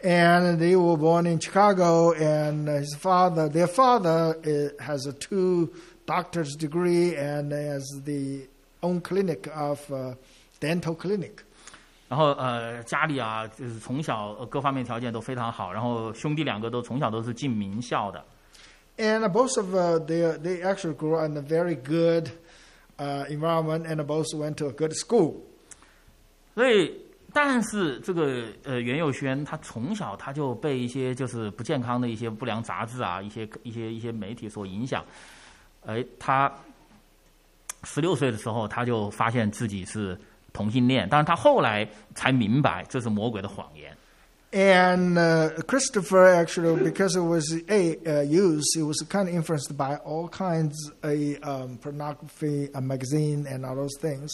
[0.00, 5.70] And they were born in Chicago, and his father, their father, uh, has a two
[6.06, 8.46] doctor's degree and has the
[8.82, 10.14] own clinic of uh,
[10.60, 11.32] dental clinic.
[12.08, 18.24] 然后呃家里啊就是从小呃各方面条件都非常好，然后兄弟两个都从小都是进名校的。
[19.00, 22.32] And both of uh, they they actually grew up in a very good
[22.98, 25.36] uh, environment, and both went to a good school.
[26.56, 26.92] 所以
[27.32, 35.04] 但是这个呃袁佑轩他从小他就被一些就是不健康的一些不良杂志啊，一些一些一些媒体所影响，
[35.86, 36.52] 哎，他
[37.84, 40.18] 十六岁的时候他就发现自己是
[40.52, 43.96] 同性恋，但是他后来才明白这是魔鬼的谎言。
[44.51, 49.95] And uh, Christopher actually, because it was a uh, used, it was kind of influenced by
[50.05, 54.31] all kinds of um, pornography, a magazine, and all those things.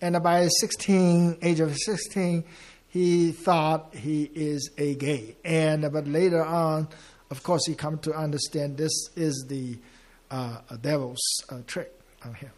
[0.00, 2.44] And by 16, age of 16,
[2.90, 5.36] he thought he is a gay.
[5.44, 6.86] And but later on,
[7.32, 9.76] of course, he come to understand this is the
[10.30, 11.18] uh, devil's
[11.50, 11.92] uh, trick
[12.24, 12.50] on him.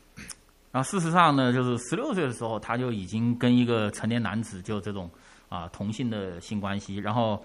[0.72, 5.10] 然后事实上呢，就是十六岁的时候，他就已经跟一个成年男子就这种
[5.55, 7.41] 啊同性的性关系，然后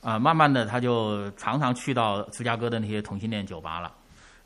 [0.00, 3.92] 啊慢慢的他就常常去到芝加哥的那些同性恋酒吧了。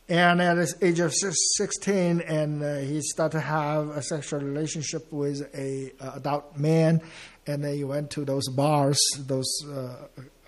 [0.09, 1.11] And at the age of
[1.59, 7.01] sixteen, and uh, he started to have a sexual relationship with a uh, adult man,
[7.45, 8.97] and then he went to those bars,
[9.27, 9.97] those uh,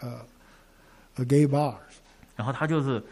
[0.00, 0.22] uh,
[1.16, 1.74] uh, gay bars.
[2.36, 3.02] 然后他就是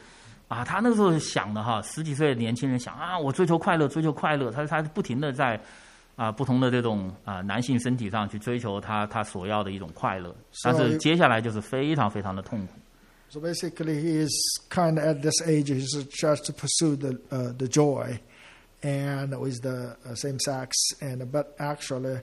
[0.47, 5.61] 啊，他那个时候想的哈，十几岁的年轻人想啊，我追求快乐，追求快乐，他他不停的在
[6.17, 12.73] 啊不同的这种啊男性身体上去追求他他所要的一种快乐，但是接下来就是非常非常的痛苦。
[13.29, 14.33] So basically, he is
[14.71, 18.19] kind of at this age, he's just to pursue the uh, the joy,
[18.83, 22.21] and with the uh, same sex, and but actually,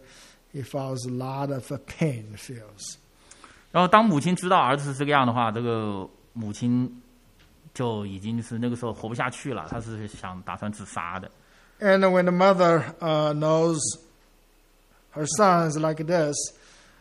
[0.53, 2.25] he feels a lot of uh, pain.
[2.37, 2.97] Feels.
[3.71, 6.89] 然后当母亲知道儿子是这个样的话，这个母亲
[7.73, 11.29] 就已经是那个时候活不下去了，她是想打算自杀的。
[11.82, 13.78] And when the mother uh, knows
[15.10, 16.36] her son is like this,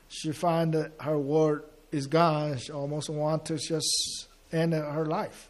[0.08, 2.58] she find that her word is gone.
[2.58, 5.50] She almost want to just end her life.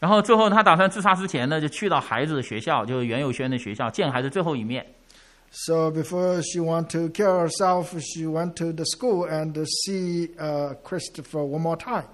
[0.00, 4.84] 然后最后她打算自杀之前呢，就去到孩子的学校，就是袁友轩的学校，见孩子最后一面。
[5.50, 10.30] So before she want to kill herself, she went to the school and to see
[10.36, 12.06] uh, Christopher one more time.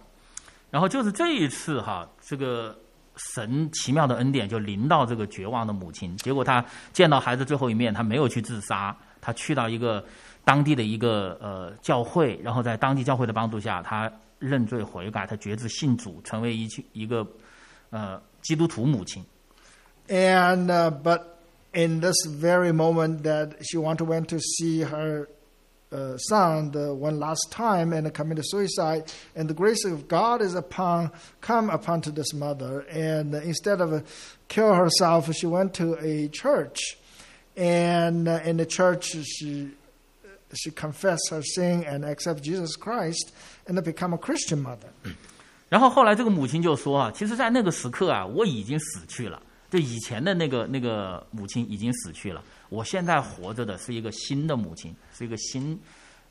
[0.71, 2.77] 然后就是这一次哈，这个
[3.16, 6.16] 神奇妙的恩典就临到这个绝望的母亲。
[6.18, 6.64] 结果她
[6.94, 10.04] 见到孩子最后一面，她没有去自杀，她去到一个
[10.44, 17.26] 当地的一个呃教会，然后在当地教会的帮助下，她认罪悔改，她决志信主，成为一一个
[17.90, 19.24] 呃基督徒母亲。
[20.08, 21.22] And uh, but
[21.74, 25.28] in this very moment that she want to went to see her
[25.95, 30.55] uh, son the one last time and committed suicide, and the grace of God is
[30.55, 31.11] upon
[31.41, 34.01] come upon to this mother, and instead of uh,
[34.49, 36.97] kill herself, she went to a church,
[37.57, 39.71] and uh, in the church she
[40.55, 43.33] she confessed her sin and accept Jesus Christ,
[43.67, 44.89] and become a Christian mother.
[45.69, 49.41] 然后后来这个母亲就说啊，其实，在那个时刻啊，我已经死去了。
[49.71, 52.43] 就以前的那个那个母亲已经死去了，
[52.76, 55.80] 我现在活着的是一个新的母亲，是一个新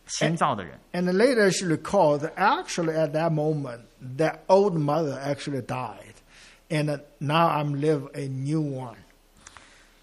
[0.06, 0.78] 新造的人。
[0.92, 3.80] And later she recalled that actually at that moment
[4.18, 6.14] that old mother actually died,
[6.68, 8.96] and now I'm live a new one.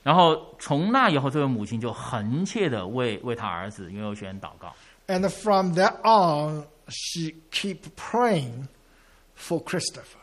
[0.03, 4.73] 然后从那以后，这位母亲就恒切的为为她儿子袁佑轩祷告。
[5.07, 8.67] And from that on, she keep praying
[9.35, 10.20] for Christopher.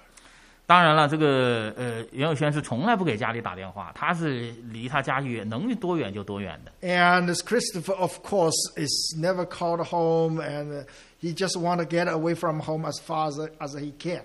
[0.68, 6.72] 当然了，这个呃袁佑轩是从来不给家里打电话，他是离他家远，能多远就多远的。
[6.88, 10.86] And this Christopher, of course, is never called home, and uh,
[11.22, 14.22] he just want to get away from home as far as, as he can.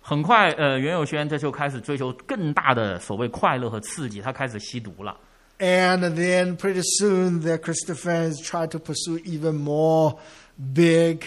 [0.00, 5.16] 很快，呃，袁佑轩这就开始追求更大的所谓快乐和刺激，他开始吸毒了。
[5.60, 10.18] And then pretty soon, the Christopher is try to pursue even more
[10.74, 11.26] big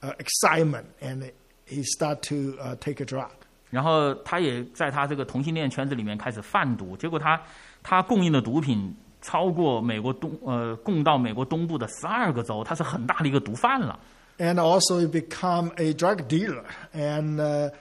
[0.00, 1.32] uh, excitement, and
[1.66, 3.32] he start to uh, take a drug.
[3.69, 7.41] 然后他也在他这个同性恋圈子里面开始贩毒，结果他
[7.83, 13.99] 他供应的毒品超过美国东呃供到美国东部的十二个州，他是很大的一个毒贩了。
[14.39, 16.63] And also, he become a drug dealer,
[16.93, 17.71] and uh,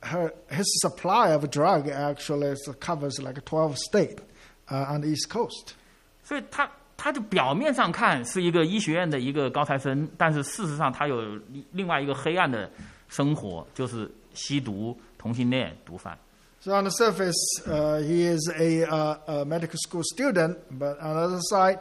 [0.00, 4.20] her his supply of drug actually covers like twelve state
[4.70, 5.74] uh, on the East Coast.
[6.22, 6.66] 所以他
[6.96, 11.38] 他就表面上看是一个医学院的一个高材生，但是事实上他有
[11.72, 12.70] 另外一个黑暗的
[13.08, 16.18] 生活，就是吸毒、同性恋、毒贩。
[16.60, 21.20] So on the surface, uh, he is a, uh, a medical school student, but on the
[21.20, 21.78] other side,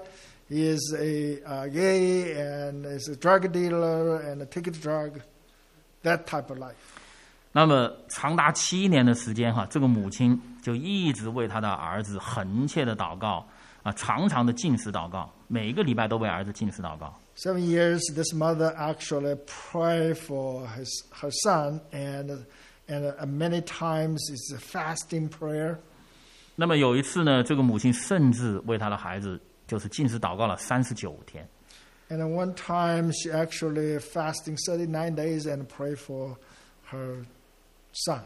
[0.49, 5.21] he is a uh, gay and is a drug dealer and a ticket drug,
[6.03, 6.75] that type of life.
[7.53, 13.45] 那么长达七年的时间哈，这个母亲就一直为他的儿子恳切的祷告
[13.83, 17.13] 啊，长长的进食祷告，每一个礼拜都为儿子进食祷告。
[17.36, 22.44] Seven years, this mother actually prayed for his her son, and
[22.88, 25.78] and uh, many times it's a fasting prayer.
[26.56, 31.48] 那么有一次呢，这个母亲甚至为他的孩子就是进食祷告了三十九天。
[32.10, 36.36] And at one time, she actually fasting 39 days and pray for
[36.90, 37.24] her
[37.92, 38.22] son.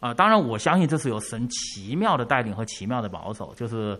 [0.00, 3.98] 啊、当然我相信这是有神奇妙的带领和奇妙的保守，就是，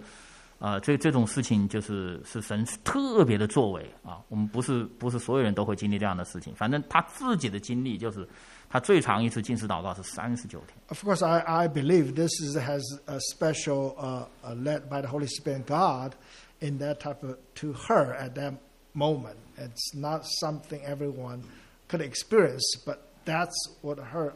[0.57, 8.27] 呃，这这种事情就是是神特别的作为啊，我们不是不是所有人都会经历这样的事情，反正他自己的经历就是，
[8.69, 10.77] 他最长一次进食祷告是三十九天。
[10.87, 15.27] Of course, I, I believe this is, has a special uh, uh, led by the Holy
[15.27, 16.13] Spirit God
[16.59, 18.53] in that type of to her at that
[18.93, 19.35] moment.
[19.57, 21.43] It's not something everyone
[21.89, 24.33] could experience, but that's what her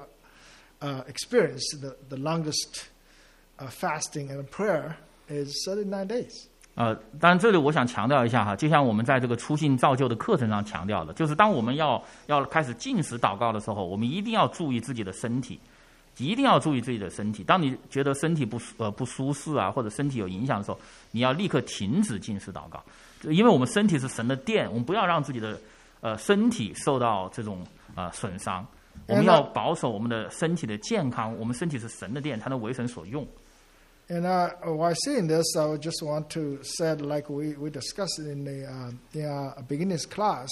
[0.81, 1.79] uh, experienced.
[1.81, 2.89] The, the longest
[3.57, 4.97] uh, fasting and prayer
[5.29, 6.45] is set in nine days.
[6.75, 15.59] 呃，当然这里我想强调一下哈，就像我们在这个初信造就的课程上强调的，就是当我们要要开始进食祷告的时候，我们一定要注意自己的身体，
[16.17, 17.43] 一定要注意自己的身体。
[17.43, 20.79] 当你觉得身体不舒呃不舒适啊，或者身体有影响的时候，
[21.11, 22.81] 你要立刻停止进食祷告，
[23.23, 25.59] 因为我们身体是神的殿，我们不要让自己的
[25.99, 27.61] 呃身体受到这种
[27.95, 28.65] 呃损伤。
[29.07, 33.27] 我们要保守我们的身体的健康，我们身体是神的殿，它能为神所用。
[34.08, 38.44] And uh, while saying this, I would just want to say, like we, we discussed in
[38.44, 40.50] the, uh, the uh, beginners class,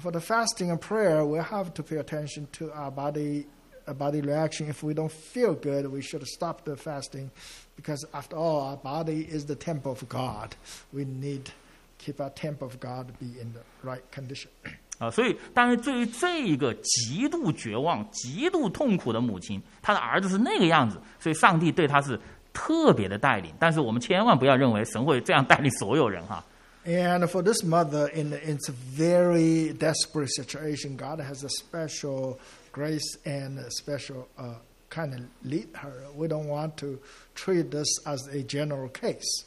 [0.00, 3.46] for the fasting and prayer, we have to pay attention to our body,
[3.86, 4.70] uh, body reaction.
[4.70, 7.30] If we don't feel good, we should stop the fasting,
[7.76, 10.56] because after all, our body is the temple of God.
[10.94, 11.50] We need
[11.98, 14.48] keep our temple of God be in the right condition.
[14.98, 22.18] 啊，所以当然对于这一个极度绝望、极度痛苦的母亲，她的儿子是那个样子，所以上帝对她是
[22.57, 23.53] 特别的带领。
[23.59, 26.43] 但是我们千万不要认为神会这样带领所有人哈。
[26.85, 32.37] And for this mother in its very desperate situation, God has a special
[32.71, 34.55] grace and a special uh,
[34.89, 35.91] kind of lead her.
[36.15, 36.97] We don't want to
[37.35, 39.45] treat this as a general case.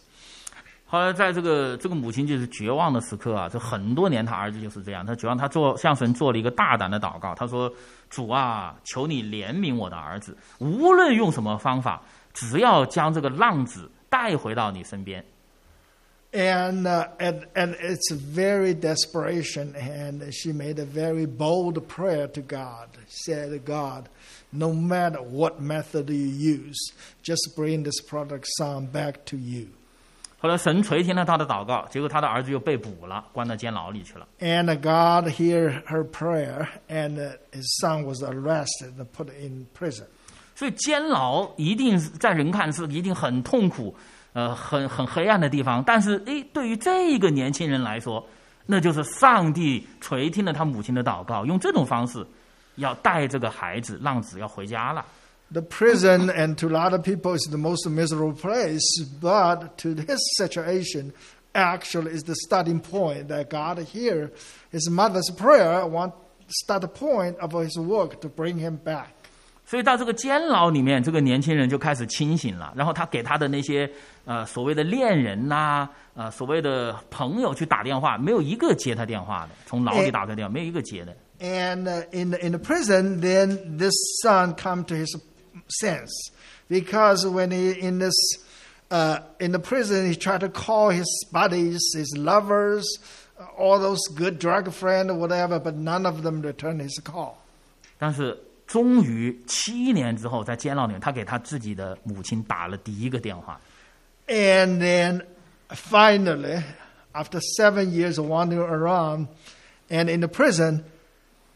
[0.86, 7.72] 后来在这个这个母亲就是绝望的时刻啊，这很多年他儿子就是这样，他绝望，他做向神做了一个大胆的祷告，他说
[8.10, 12.02] ：“主啊，求你怜悯我的儿子，无论用什么方法，
[12.33, 15.23] 只要将这个浪子带回到你身边。”
[16.33, 22.41] And, uh, and, and it's very desperation, and she made a very bold prayer to
[22.41, 22.89] God.
[23.07, 24.09] Said, God,
[24.51, 26.91] no matter what method you use,
[27.23, 29.67] just bring this product son back to you.
[30.37, 34.27] 后来神垂听了他的祷告，结果他的儿子又被捕了，关到监牢里去了。
[34.41, 40.07] And God heard her prayer, and uh, his son was arrested and put in prison.
[40.59, 43.93] 所以监牢一定是在人看是一定很痛苦，
[44.33, 45.83] 呃，很很黑暗的地方。
[45.85, 48.25] 但是，诶，对于这个年轻人来说，
[48.65, 52.25] 那就是上帝垂听了他母亲的祷告，用这种方式
[52.75, 55.05] 要带这个孩子浪子要回家了。
[55.51, 58.81] The prison, and to a lot of people, is the most miserable place,
[59.21, 61.11] but to his situation,
[61.53, 64.31] actually is the starting point that God hear
[64.71, 66.13] his mother's prayer, want
[66.47, 69.13] start the point of his work to bring him back.
[69.69, 72.71] 所以到这个监牢里面，这个年轻人就开始清醒了。
[72.75, 73.89] 然后他给他的那些
[74.25, 79.49] 呃所谓的恋人呐、呃所谓的朋友去打电话，没有一个接他电话的。
[79.65, 81.15] 从牢里打开电话，没有一个接的。
[81.39, 85.13] And uh, in the, in the prison, then this son come to his
[85.67, 86.13] sense
[86.69, 88.15] because when he in this
[88.89, 92.85] uh, in the prison, he tried to call his buddies, his lovers,
[93.39, 97.35] uh, all those good drug friend or whatever, but none of them returned his call.
[97.97, 98.37] 但是
[98.69, 103.59] 终于七年之后，在监牢里面，他给他自己的母亲打了第一个电话。
[104.27, 105.23] And then
[105.69, 106.63] finally,
[107.13, 109.27] after seven years of wandering around
[109.89, 110.83] and in the prison,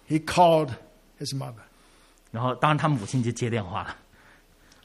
[0.08, 0.70] he called
[1.20, 1.64] his mother.
[2.32, 3.96] 然后，当然他母亲就接电话了。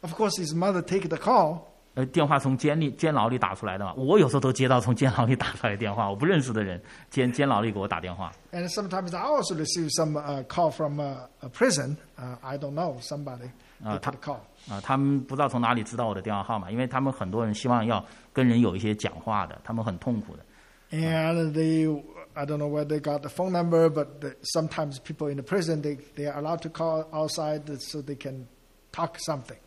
[0.01, 1.61] Of course, his mother take the call.
[1.95, 6.79] 呃，电话从监里监牢里打出来的嘛，我有时候都接到从监牢里打出来的电话，我不认识的人
[7.09, 8.31] 监监牢里给我打电话。
[8.51, 11.97] And sometimes I also receive some uh, call from uh, a prison.
[12.17, 13.49] Uh, I don't know somebody.
[13.83, 14.39] Uh, they put a call.
[14.69, 20.43] 啊，他们不知道从哪里知道我的电话号码，因为他们很多人希望要跟人有一些讲话的，他们很痛苦的。
[20.91, 24.07] And they, I don't know where they got the phone number, but
[24.43, 28.47] sometimes people in the prison they, they are allowed to call outside so they can
[28.91, 29.57] talk something.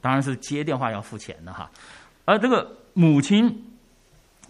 [0.00, 1.70] 当然是接电话要付钱的哈。
[2.24, 3.64] 而这个母亲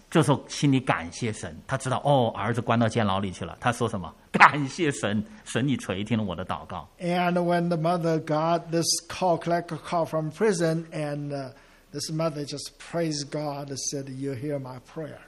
[0.09, 3.57] 这时候心里感谢神，他知道哦，儿子关到监牢里去了。
[3.61, 4.15] 他说什么？
[4.31, 6.89] 感谢神，神你垂听了我的祷告。
[7.01, 11.51] And when the mother got this call, collect a call from prison, and uh,
[11.93, 15.19] this mother just praised God and said, "You hear my prayer."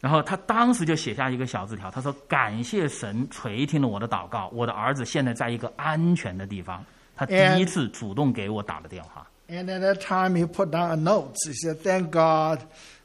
[0.00, 6.84] 然后他当时就写下一个小字条，他说：“感谢神垂听了我的祷告，我的儿子现在在一个安全的地方。”
[7.15, 9.25] 她第一次主动给我打了电话。
[9.49, 11.33] And at that time, he put down a note.
[11.43, 12.59] He said, "Thank God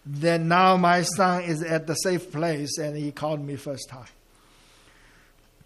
[0.07, 4.05] then now my son is at the safe place and he called me first time.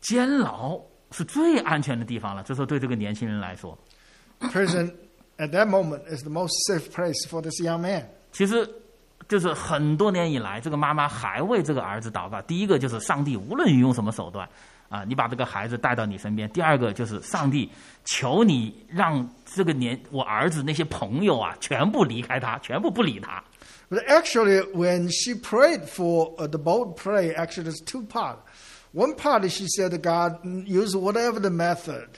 [0.01, 0.81] 监牢
[1.11, 3.77] 是最安全的地方了，这时候对这个年轻人来说，
[4.39, 4.93] Prison
[5.39, 8.07] at that moment is the most safe place for this young man.
[8.31, 8.69] 其实
[9.27, 12.41] 就是很多年以来，这个妈妈还为这个儿子祷告。
[12.43, 14.49] 第一个就是上帝，无论你用什么手段
[14.93, 17.71] 啊，你把这个孩子带到你身边；第二个就是上帝，
[18.05, 23.43] 求你让这个年我儿子那些朋友啊，全部离开他，全部不理他。
[23.91, 28.39] But actually, when she prayed for uh, the bold prayer, actually there's two parts.
[28.93, 32.09] One part is she said, God, use whatever the method,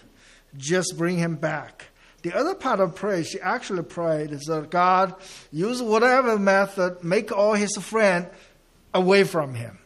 [0.56, 1.86] just bring him back.
[2.22, 5.14] The other part of prayer, she actually prayed is that God,
[5.50, 8.28] use whatever method, make all his friends
[8.92, 9.78] away from him.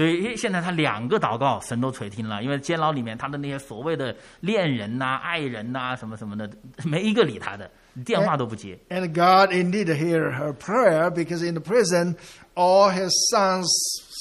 [0.00, 6.48] 所以现在他两个祷告神都垂听了，因为监牢里面他的那些所谓的恋人呐、爱人呐、什么什么的，
[6.86, 7.70] 没一个理他的，
[8.02, 8.78] 电话都不接。
[8.88, 12.16] And God indeed heard her prayer because in the prison,
[12.54, 13.68] all his sons,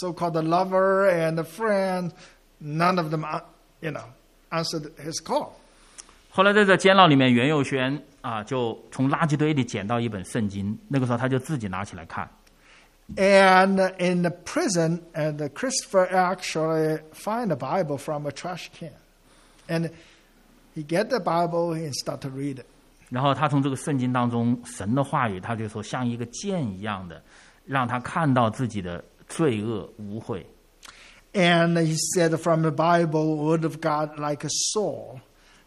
[0.02, 2.12] so-called the lover and the friend,
[2.60, 3.40] none of them, uh,
[3.80, 4.04] you know,
[4.50, 5.52] answered his call.
[6.32, 12.30] 后来在这监牢里面，袁佑轩啊，就从垃圾堆里捡到一本圣经，那个时候他就自己拿起来看。
[13.17, 18.95] And in the prison, and Christopher actually find a Bible from a trash can,
[19.69, 19.91] and
[20.75, 22.67] he get the Bible and start to read it.
[23.11, 27.23] 然后他从这个圣经当中神的话语，他就说像一个剑一样的，
[27.67, 30.43] 让他看到自己的罪恶污秽。
[31.35, 35.21] And he said from the Bible, word of God, like a sword,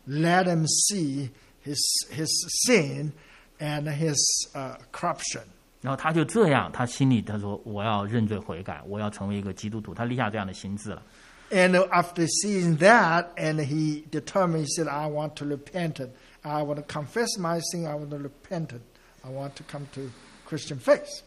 [0.07, 1.29] let him see
[1.63, 1.79] his
[2.09, 2.29] his
[2.65, 3.11] sin
[3.59, 4.17] and his
[4.55, 5.43] uh, corruption.
[5.82, 11.02] 然后他就这样，他心里他说我要认罪悔改，我要成为一个基督徒，他立下这样的心志了。
[11.50, 16.10] And after seeing that, and he determined, he said, I want to repent it.
[16.40, 17.86] I want to confess my sin.
[17.86, 18.80] I want to repent it.
[19.22, 20.02] I want to come to
[20.48, 21.20] Christian faith.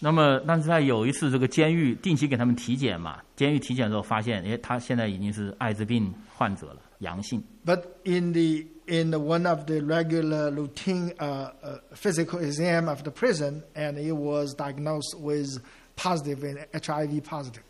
[0.00, 7.43] 那么，但是在有一次这个监狱定期给他们体检嘛，监狱体检的时候发现，诶，他现在已经是艾滋病患者了，阳性。
[7.65, 13.03] But in the in the one of the regular routine uh, uh, physical exam of
[13.03, 15.59] the prison, and he was diagnosed with
[15.95, 17.63] positive and HIV positive.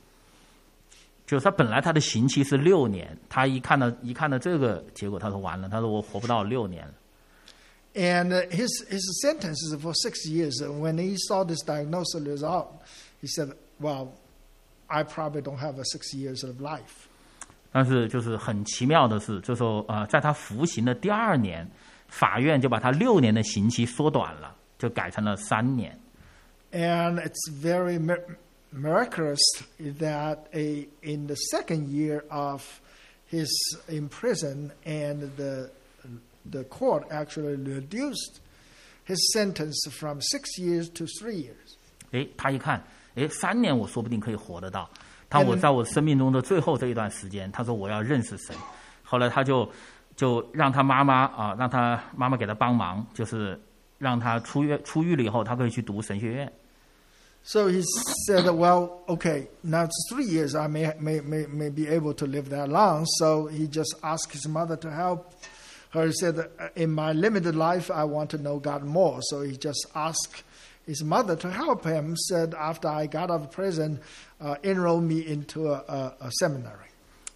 [1.26, 6.94] 就是他本来他的刑期是六年，他一看到一看到这个结果，他说完了，他说我活不到六年了。
[7.96, 10.62] And uh, his his sentence is for six years.
[10.62, 12.68] And when he saw this diagnosis result,
[13.22, 14.10] he said, "Well,
[14.88, 17.08] I probably don't have a six years of life."
[17.73, 21.69] 但是就是很奇妙的是，这时候呃，在他服刑的第二年，
[22.09, 25.99] 法院就把他六年的刑期缩短了，就改成了三年。
[26.73, 28.23] And it's very mir-
[28.73, 29.41] miraculous
[29.99, 32.63] that a, in the second year of
[33.31, 33.49] his
[33.89, 35.71] in prison, and the
[36.51, 38.41] the court actually reduced
[39.05, 41.77] his sentence from six years to three years.
[42.13, 42.83] 诶，他一看，
[43.15, 44.89] 诶，三年我说不定可以活得到。
[45.30, 48.56] 他我在我生命中的最后这一段时间，他说我要认识神。
[49.04, 49.70] 后来他就
[50.16, 53.60] 就让他妈妈啊，让他妈妈给他帮忙，就是
[53.98, 56.52] 让他出院出狱了以后，他可以去读神学院。
[57.48, 57.84] So he
[58.28, 60.58] said, "Well, okay, now it's three years.
[60.58, 64.34] I may may may, may be able to live that long." So he just asked
[64.34, 65.26] his mother to help.
[65.92, 69.56] Her He said, "In my limited life, I want to know God more." So he
[69.56, 70.44] just asked
[70.90, 72.16] his mother to help him.
[72.30, 74.00] Said, "After I got out of prison,
[74.40, 76.86] uh, enroll me into a, a, a seminary."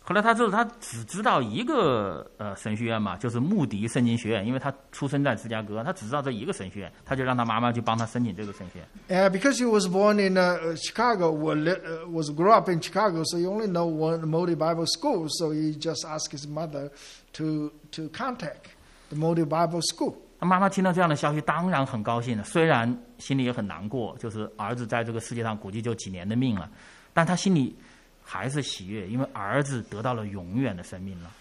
[0.02, 8.88] 后来他知道他只知道一个呃神学院嘛，就是穆迪圣经学院，因为他出生在芝加哥，他只知道这一个神学院，他就让他妈妈去帮他申请这个神学院。
[9.08, 12.82] And because he was born in uh, Chicago, wa- li- uh, was grew up in
[12.82, 15.28] Chicago, so he only know one Moody Bible School.
[15.30, 16.90] So he just asked his mother
[17.34, 18.70] to to contact
[19.12, 20.16] the Moody Bible School.
[20.40, 26.70] 他妈妈听到这样的消息，当然很高兴了，虽然 心里也很难过，就是儿子在这个世界上估计就几年的命了，
[27.14, 27.76] 但他心里
[28.24, 31.32] 还是喜悦，因为儿子得到了永远的生命了。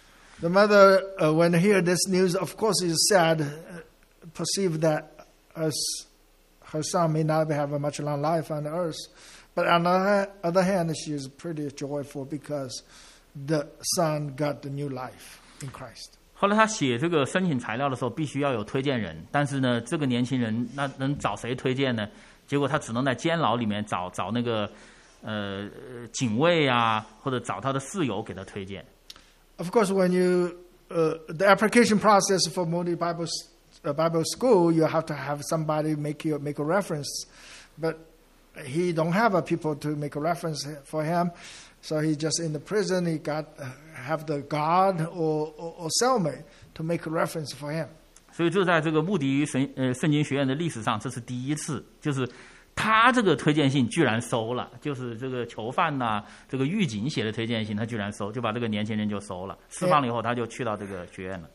[0.40, 3.82] The mother, uh, when hear this news, of course, is sad, uh,
[4.34, 5.04] perceive that
[5.54, 6.06] her, s-
[6.60, 8.96] her son may not have a much long life on earth.
[9.56, 12.84] But on the ha- other hand, she is pretty joyful because
[13.34, 13.66] the
[13.96, 16.16] son got the new life in Christ.
[16.43, 22.05] 后来他写这个申请材料的时候，必须要有推荐人，但是呢，这个年轻人那能找谁推荐呢？
[22.45, 24.69] 结果他只能在监牢里面找找那个
[25.21, 25.69] 呃
[26.11, 28.83] 警卫啊，或者找他的室友给他推荐。
[29.55, 30.53] Of course, when you
[30.89, 33.47] uh, the application process for Moody Bible s-
[33.85, 37.25] uh, Bible School, you have to have somebody make you make a reference,
[37.79, 37.95] but
[38.65, 41.31] he don't have a people to make a reference for him,
[41.85, 45.89] So he just in the prison, he got uh, have the guard or, or, or
[46.01, 47.87] cellmate to make reference for him.
[48.31, 52.25] 所以就在这个穆迪神呃圣经学院的历史上，这是第一次，就是
[52.73, 61.49] 他这个推荐信居然收了，就是这个囚犯呐、啊，这个狱警写的推荐信，他居然收，就把这个年轻人就收了，释放了以后，他就去到这个学院了。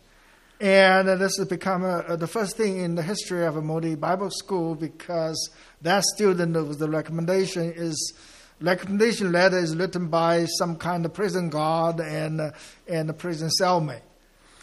[0.61, 4.29] And this has become a, the first thing in the history of a Moody Bible
[4.29, 5.51] School because
[5.83, 7.97] that student was the recommendation is.
[8.61, 12.53] recognition letter is written by some kind of prison guard and
[12.89, 14.03] and prison cellmate,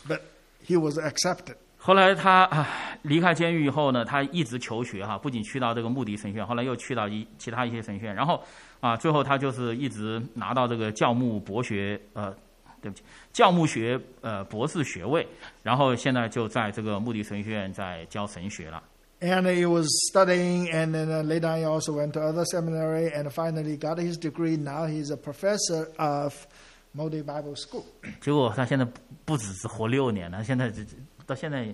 [0.08, 0.22] but
[0.64, 1.56] he was accepted.
[1.78, 2.68] 后来他啊
[3.04, 8.44] 离开监狱以后呢他一直求学哈不仅去到这个穆迪神学院后来又去到一其他一些神学院然后
[8.80, 12.34] 啊最后他就是一直拿到这个教牧博学呃
[12.82, 15.28] 对不起教牧学呃博士学位
[15.62, 18.82] 然后现在就在这个穆迪神学院在教神学了。
[19.23, 23.31] And he was studying, and then uh, later on he also went to other seminary, and
[23.31, 24.57] finally got his degree.
[24.57, 26.47] Now he's a professor of
[26.95, 27.85] Modi Bible School.
[28.23, 30.97] 结果他现在不不只是活六年了，现在这这
[31.27, 31.67] 到现在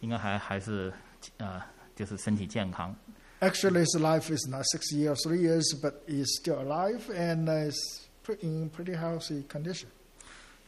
[0.00, 0.92] 应该还还是
[1.38, 1.62] 呃
[1.94, 2.92] 就是身体健康。
[3.40, 7.70] Actually, his life is not six years, three years, but he's still alive and uh,
[7.70, 9.88] is pre- in pretty healthy condition.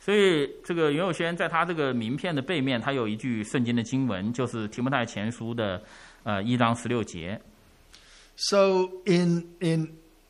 [0.08, 5.84] 所以这个袁有轩在他这个名片的背面，他有一句圣经的经文，就是提摩太前书的
[6.24, 7.38] 呃一章十六节。
[8.38, 9.90] So in in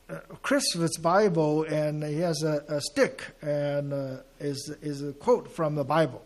[0.10, 5.48] uh, Christopher's Bible, and he has a, a stick, and uh, is is a quote
[5.48, 6.22] from the Bible.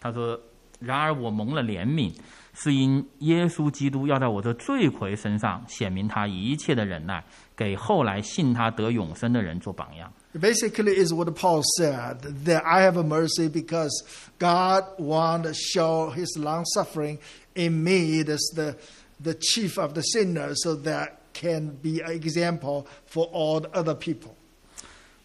[0.00, 0.40] 他说
[0.80, 2.14] ：“然而我蒙了怜悯，
[2.54, 7.22] 是因耶稣基督要在我这罪魁身上显明他一切的忍耐，
[7.54, 10.10] 给后来信他得永生的人做榜样。
[10.32, 13.90] It basically is what Paul said that I have mercy because
[14.38, 17.18] God want to show his long suffering
[17.56, 18.76] in me as the,
[19.18, 23.94] the chief of the sinners so that can be an example for all the other
[23.94, 24.36] people.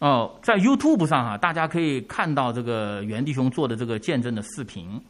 [0.00, 5.00] 哦，在 YouTube 上啊，大家可以看到这个袁弟兄做的这个见证的视频。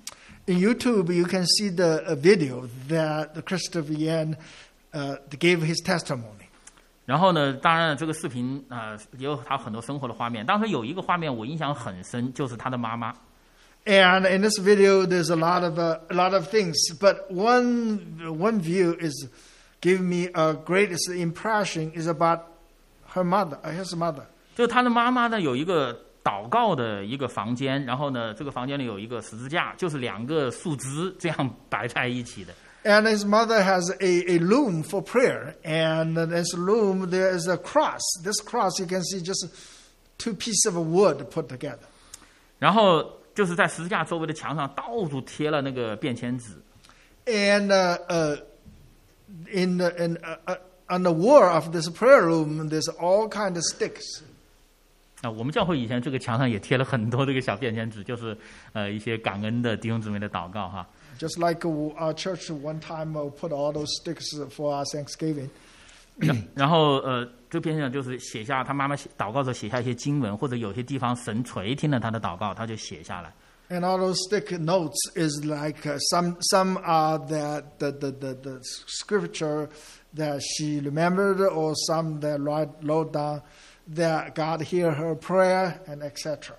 [0.47, 4.36] In YouTube, you can see the video that Christopher Yuan
[4.92, 6.45] uh, gave his testimony.
[7.07, 10.44] 然后呢，当然了，这个视频啊、呃也有他很多生活的画面。
[10.44, 13.14] 当时有一个画面我印象很深，就是他的妈妈。
[13.84, 18.61] And in this video, there's a lot of uh, a lot of things, but one one
[18.61, 19.28] view is
[19.80, 22.40] giving me a greatest impression is about
[23.14, 24.24] her mother, uh, his mother.
[24.57, 32.52] 就是他的妈妈呢有一个祷告的一个房间，然后呢，这个房间里有一个十字架，就是两个树枝这样摆在一起的。
[32.86, 37.55] And his mother has a, a loom for prayer, and in this loom there is a
[37.55, 38.01] cross.
[38.24, 39.45] This cross you can see just
[40.18, 41.86] two pieces of wood put together.
[42.57, 46.55] 然后就是在十字架周围的墙上到处贴了那个便签纸，
[47.28, 48.38] And uh, uh,
[49.53, 50.55] in the, in, uh, uh,
[50.89, 54.24] on the wall of this prayer room, there's all kind of sticks.
[55.22, 58.36] 啊，我们教会以前这个墙上也贴了很多这个小便签纸，就是
[58.74, 60.88] 呃一些感恩的弟兄姊妹的祷告哈。
[61.20, 65.49] Just like uh, our church one time uh, put all those sticks for our Thanksgiving.
[66.18, 73.34] 然 然后呃，这篇上就是写下他妈妈写祷告的时候写下一些经文，或者有些地方神垂听了他的祷告，他就写下来。
[73.70, 78.34] And all those stick notes is like uh, some some are that the, the, the,
[78.34, 79.70] the scripture
[80.16, 83.41] that she remembered, or some that wrote, wrote down
[83.95, 86.57] that God hear her prayer and etc.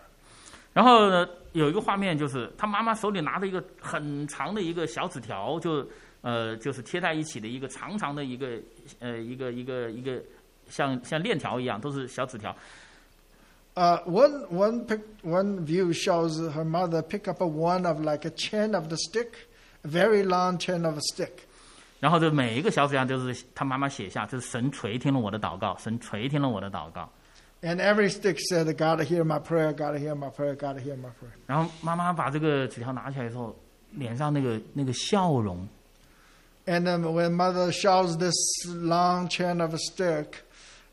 [0.72, 5.85] 然后呢， 有一个画面就是他妈妈手里拿着一个很长的一个小纸条，就
[6.21, 8.59] 呃就是贴在一起的一个长长的一个
[8.99, 10.21] 呃一个一个一个
[10.69, 12.55] 像像链条一样，都是小纸条。
[13.73, 18.31] Uh, one one pic, one view shows her mother pick up a one of like a
[18.31, 19.29] chain of the stick,
[19.83, 21.31] a very long chain of a stick.
[21.99, 27.11] 然后这每一个小纸条就是他妈妈写下，就是神垂听了我的祷告，神垂听了我的祷告。
[27.64, 31.32] And every stick said, God hear my prayer, God hear my prayer, God hear my prayer.
[31.46, 33.54] 然后妈妈把这个纸条拿起来之后，
[33.92, 35.68] 脸上那个那个笑容，
[36.66, 38.34] And then when mother shows this
[38.66, 40.42] long chain of a stick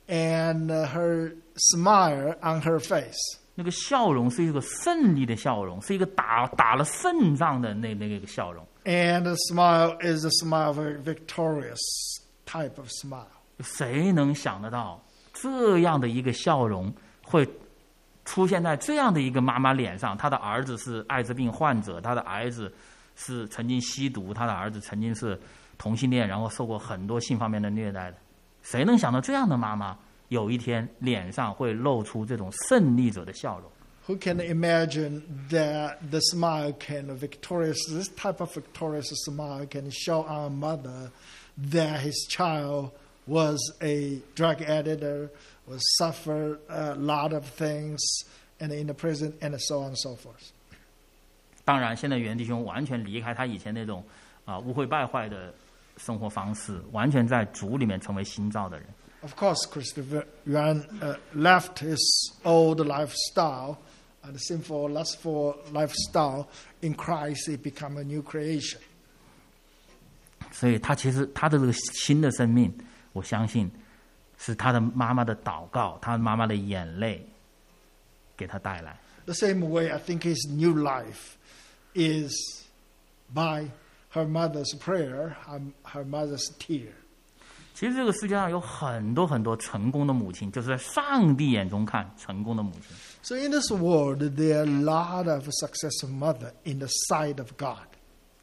[0.07, 3.17] and uh, her smile on her face.
[3.55, 8.65] 那个笑容是一个胜利的笑容，是一个打打了胜仗的那那个笑容。
[8.85, 11.79] And the smile is a smile of a victorious
[12.45, 13.27] type of smile.
[13.61, 15.03] 谁能想得到
[15.34, 16.90] 这样的一个笑容
[17.22, 17.46] 会
[18.24, 20.16] 出现在这样的一个妈妈脸上？
[20.16, 22.72] 她的儿子是艾滋病患者，她的儿子
[23.16, 25.38] 是曾经吸毒，她的儿子曾经是
[25.76, 28.16] 同性恋，然后受过很多性方面的虐待的。
[28.62, 29.94] 谁能想到这样的妈妈
[30.28, 33.70] 有一天脸上会露出这种胜利者的笑容
[34.06, 40.48] ？Who can imagine that the smile can victorious this type of victorious smile can show our
[40.48, 41.10] mother
[41.70, 42.90] that his child
[43.26, 45.02] was a drug addict,
[45.66, 48.00] was suffered a lot of things,
[48.60, 50.52] and in the prison, and so on and so forth.
[51.64, 54.04] 当然，现在袁弟兄完全离开他以前那种
[54.44, 55.52] 啊污秽败坏的
[55.96, 58.86] 生活方式，完全在主里面成为新造的人。
[59.22, 61.98] Of course, Christopher Yuan uh, left his
[62.44, 63.78] old lifestyle
[64.22, 66.48] uh, and sinful, lustful lifestyle.
[66.82, 68.82] In Christ, he became a new creation.
[73.14, 73.70] 我相信
[74.36, 77.26] 是他的妈妈的祷告，他妈妈的眼泪
[78.36, 78.98] 给他带来。
[79.24, 81.36] The same way, I think his new life
[81.94, 82.34] is
[83.32, 83.70] by
[84.12, 86.88] her mother's prayer, her, her mother's tear.
[87.72, 92.94] 其实这个世界上有很多很多成功的母亲，就是在上帝眼中看成功的母亲。
[93.22, 97.88] So in this world, there are a lot of successful mother in the sight of God.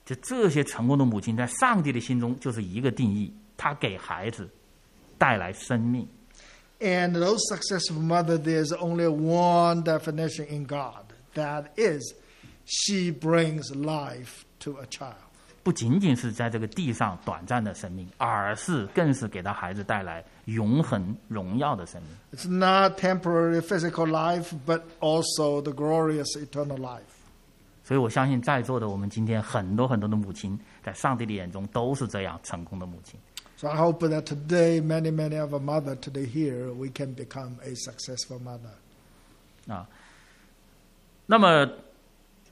[0.03, 4.49] 就这些成功的母亲，在上帝的心中就是一个定义：她给孩子
[5.20, 6.08] 带来生命。
[6.78, 11.04] And those successful mother, there's only one definition in God.
[11.34, 12.14] That is,
[12.64, 15.14] she brings life to a child.
[15.62, 22.38] 不仅仅是在这个地上短暂的生命，而是更是给他孩子带来永恒荣耀的生命。
[22.38, 27.00] It's not temporary physical life, but also the glorious eternal life.
[27.82, 33.18] 所以我相信在座的我们今天很多很多的母亲，在上帝的眼中都是这样成功的母亲。
[33.60, 37.58] So I hope that today, many, many of our mother today here, we can become
[37.64, 38.74] a successful mother.
[39.66, 39.86] 啊，
[41.26, 41.66] 那么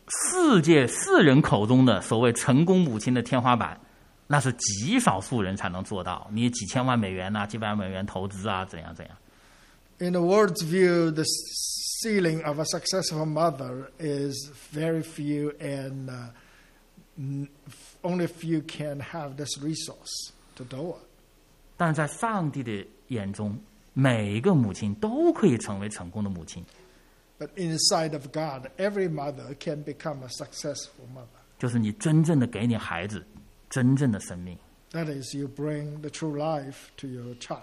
[0.09, 3.79] 世界世人口中的所谓成功母亲的天花板，
[4.27, 6.27] 那是极少数人才能做到。
[6.33, 9.17] 你几千万美元呐、几百万美元投资啊，怎样怎样？
[9.99, 11.25] In the world's view, the
[12.03, 16.31] ceiling of a successful mother is very few, and uh,
[17.17, 17.49] n-
[18.03, 21.05] only few can have this resource to do it.
[21.77, 23.59] 但在上帝的眼中，
[23.93, 26.65] 每一个母亲都可以成为成功的母亲，
[27.39, 31.27] But inside of God, every mother can become a successful mother.
[31.59, 33.25] 就是你真正的给你孩子
[33.69, 34.57] 真正的生命。
[34.93, 37.62] That is, you bring the true life to your child.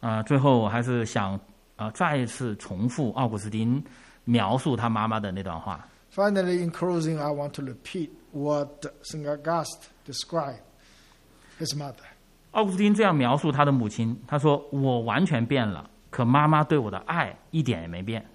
[0.00, 1.38] 啊、最后我还是想
[1.76, 3.82] 啊、再一次重复奥古斯丁
[4.24, 5.86] 描述他妈妈的那段话。
[6.14, 9.26] Finally, in closing, I want to repeat what St.
[9.26, 10.60] Augustine described
[11.61, 12.03] His mother.
[12.51, 18.25] 奥古斯丁这样描述他的母亲，他说：“我完全变了，可妈妈对我的爱一点也没变。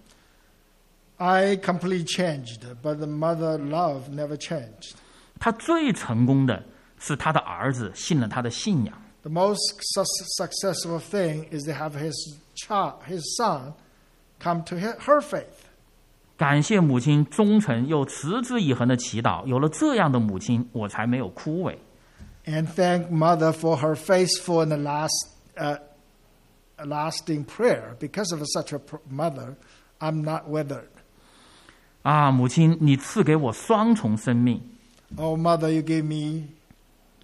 [1.19, 4.93] I completely changed, but the mother love never changed.
[5.39, 6.63] 他最成功的
[6.99, 8.95] 是他的儿子信了他的信仰。
[9.23, 10.05] The most su-
[10.39, 12.15] successful thing is to have his
[12.55, 13.73] child, his son,
[14.41, 15.45] come to he- her faith.
[16.39, 21.77] 感谢母亲忠诚又持之以恒的祈祷，有了这样的母亲，我才没有枯萎。
[22.46, 25.78] And thank mother for her faithful and last, uh,
[26.84, 27.96] lasting prayer.
[28.00, 29.56] Because of such a pr- mother,
[30.00, 30.90] I'm not withered.
[32.04, 34.60] 啊，母亲，你赐给我双重生命，
[35.18, 36.48] Oh, mother, you gave me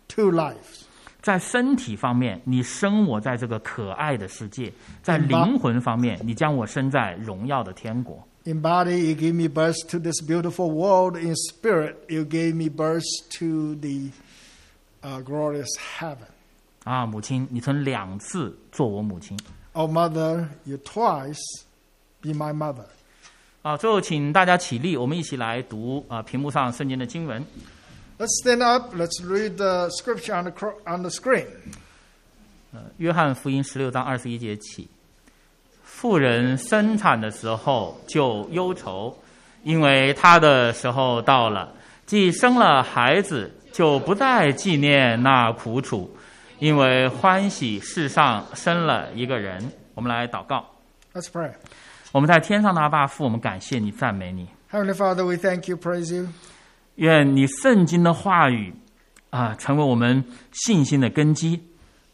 [0.08, 0.84] two lives.
[1.20, 4.72] 在身体方面，你生我在这个可爱的世界；
[5.02, 8.24] 在灵魂方面，你将我生在荣耀的天国。
[8.46, 11.18] In body, you gave me birth to this beautiful world.
[11.18, 13.04] In spirit, you gave me birth
[13.40, 14.12] to the
[15.03, 16.17] uh, glorious heaven.
[16.85, 19.39] 啊，母亲，你曾两次做我母亲。
[19.73, 21.41] Oh, mother, you twice
[22.21, 22.87] be my mother.
[23.63, 27.45] 啊，最后请大家起立，我们一起来读啊屏幕上圣经的经文。
[28.19, 28.95] Let's stand up.
[28.95, 30.53] Let's read the scripture on the,
[30.85, 31.47] on the screen.
[32.97, 34.89] 约翰福音十六章二十一节起，
[35.85, 39.17] 妇人生产的时候就忧愁，
[39.63, 41.73] 因为她的时候到了，
[42.07, 46.15] 既生了孩子，就不再纪念那苦楚，
[46.59, 49.73] 因为欢喜世上生了一个人。
[49.95, 50.65] 我们来祷告
[51.15, 51.51] ，Let's pray.
[52.13, 54.47] 我们在天上的阿爸父，我们感谢你，赞美你。
[54.71, 56.29] Heavenly Father, we thank you, praise you.
[56.97, 58.75] 愿你圣经的话语
[59.31, 61.63] 啊，成为我们信心的根基。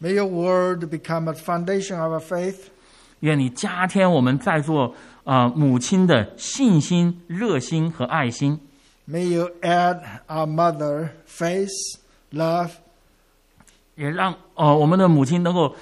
[0.00, 2.68] May your word become a foundation of our faith.
[3.20, 4.94] 愿你加添我们在座
[5.24, 8.60] 啊、母亲的信心、热心和爱心。
[9.07, 11.69] May you add our mother faith,
[12.31, 12.71] love,
[13.95, 15.75] 也让呃我们的母亲能够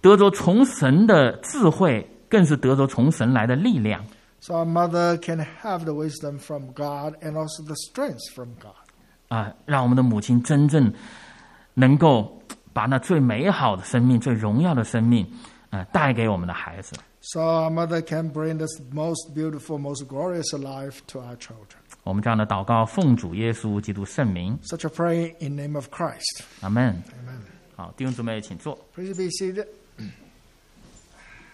[0.00, 4.04] 得着从神的智慧，更是得着从神来的力量
[4.40, 8.74] so our mother can have the wisdom from God and also the strength from God.
[9.28, 10.92] 啊、让我们的母亲真正
[11.74, 12.40] 能够
[12.72, 15.26] 把那最美好的生命、最荣耀的生命，
[15.70, 16.94] 呃，带给我们的孩子。
[17.20, 21.81] So our mother can bring this most beautiful, most glorious life to our children.
[22.03, 26.43] 我们这样的祷告，奉主耶稣基督圣名，Such a prayer in name of Christ.
[26.61, 27.01] Amen.。
[27.03, 27.41] Amen.
[27.75, 28.77] 好，弟兄姊妹，请坐。
[28.93, 29.67] Please be seated.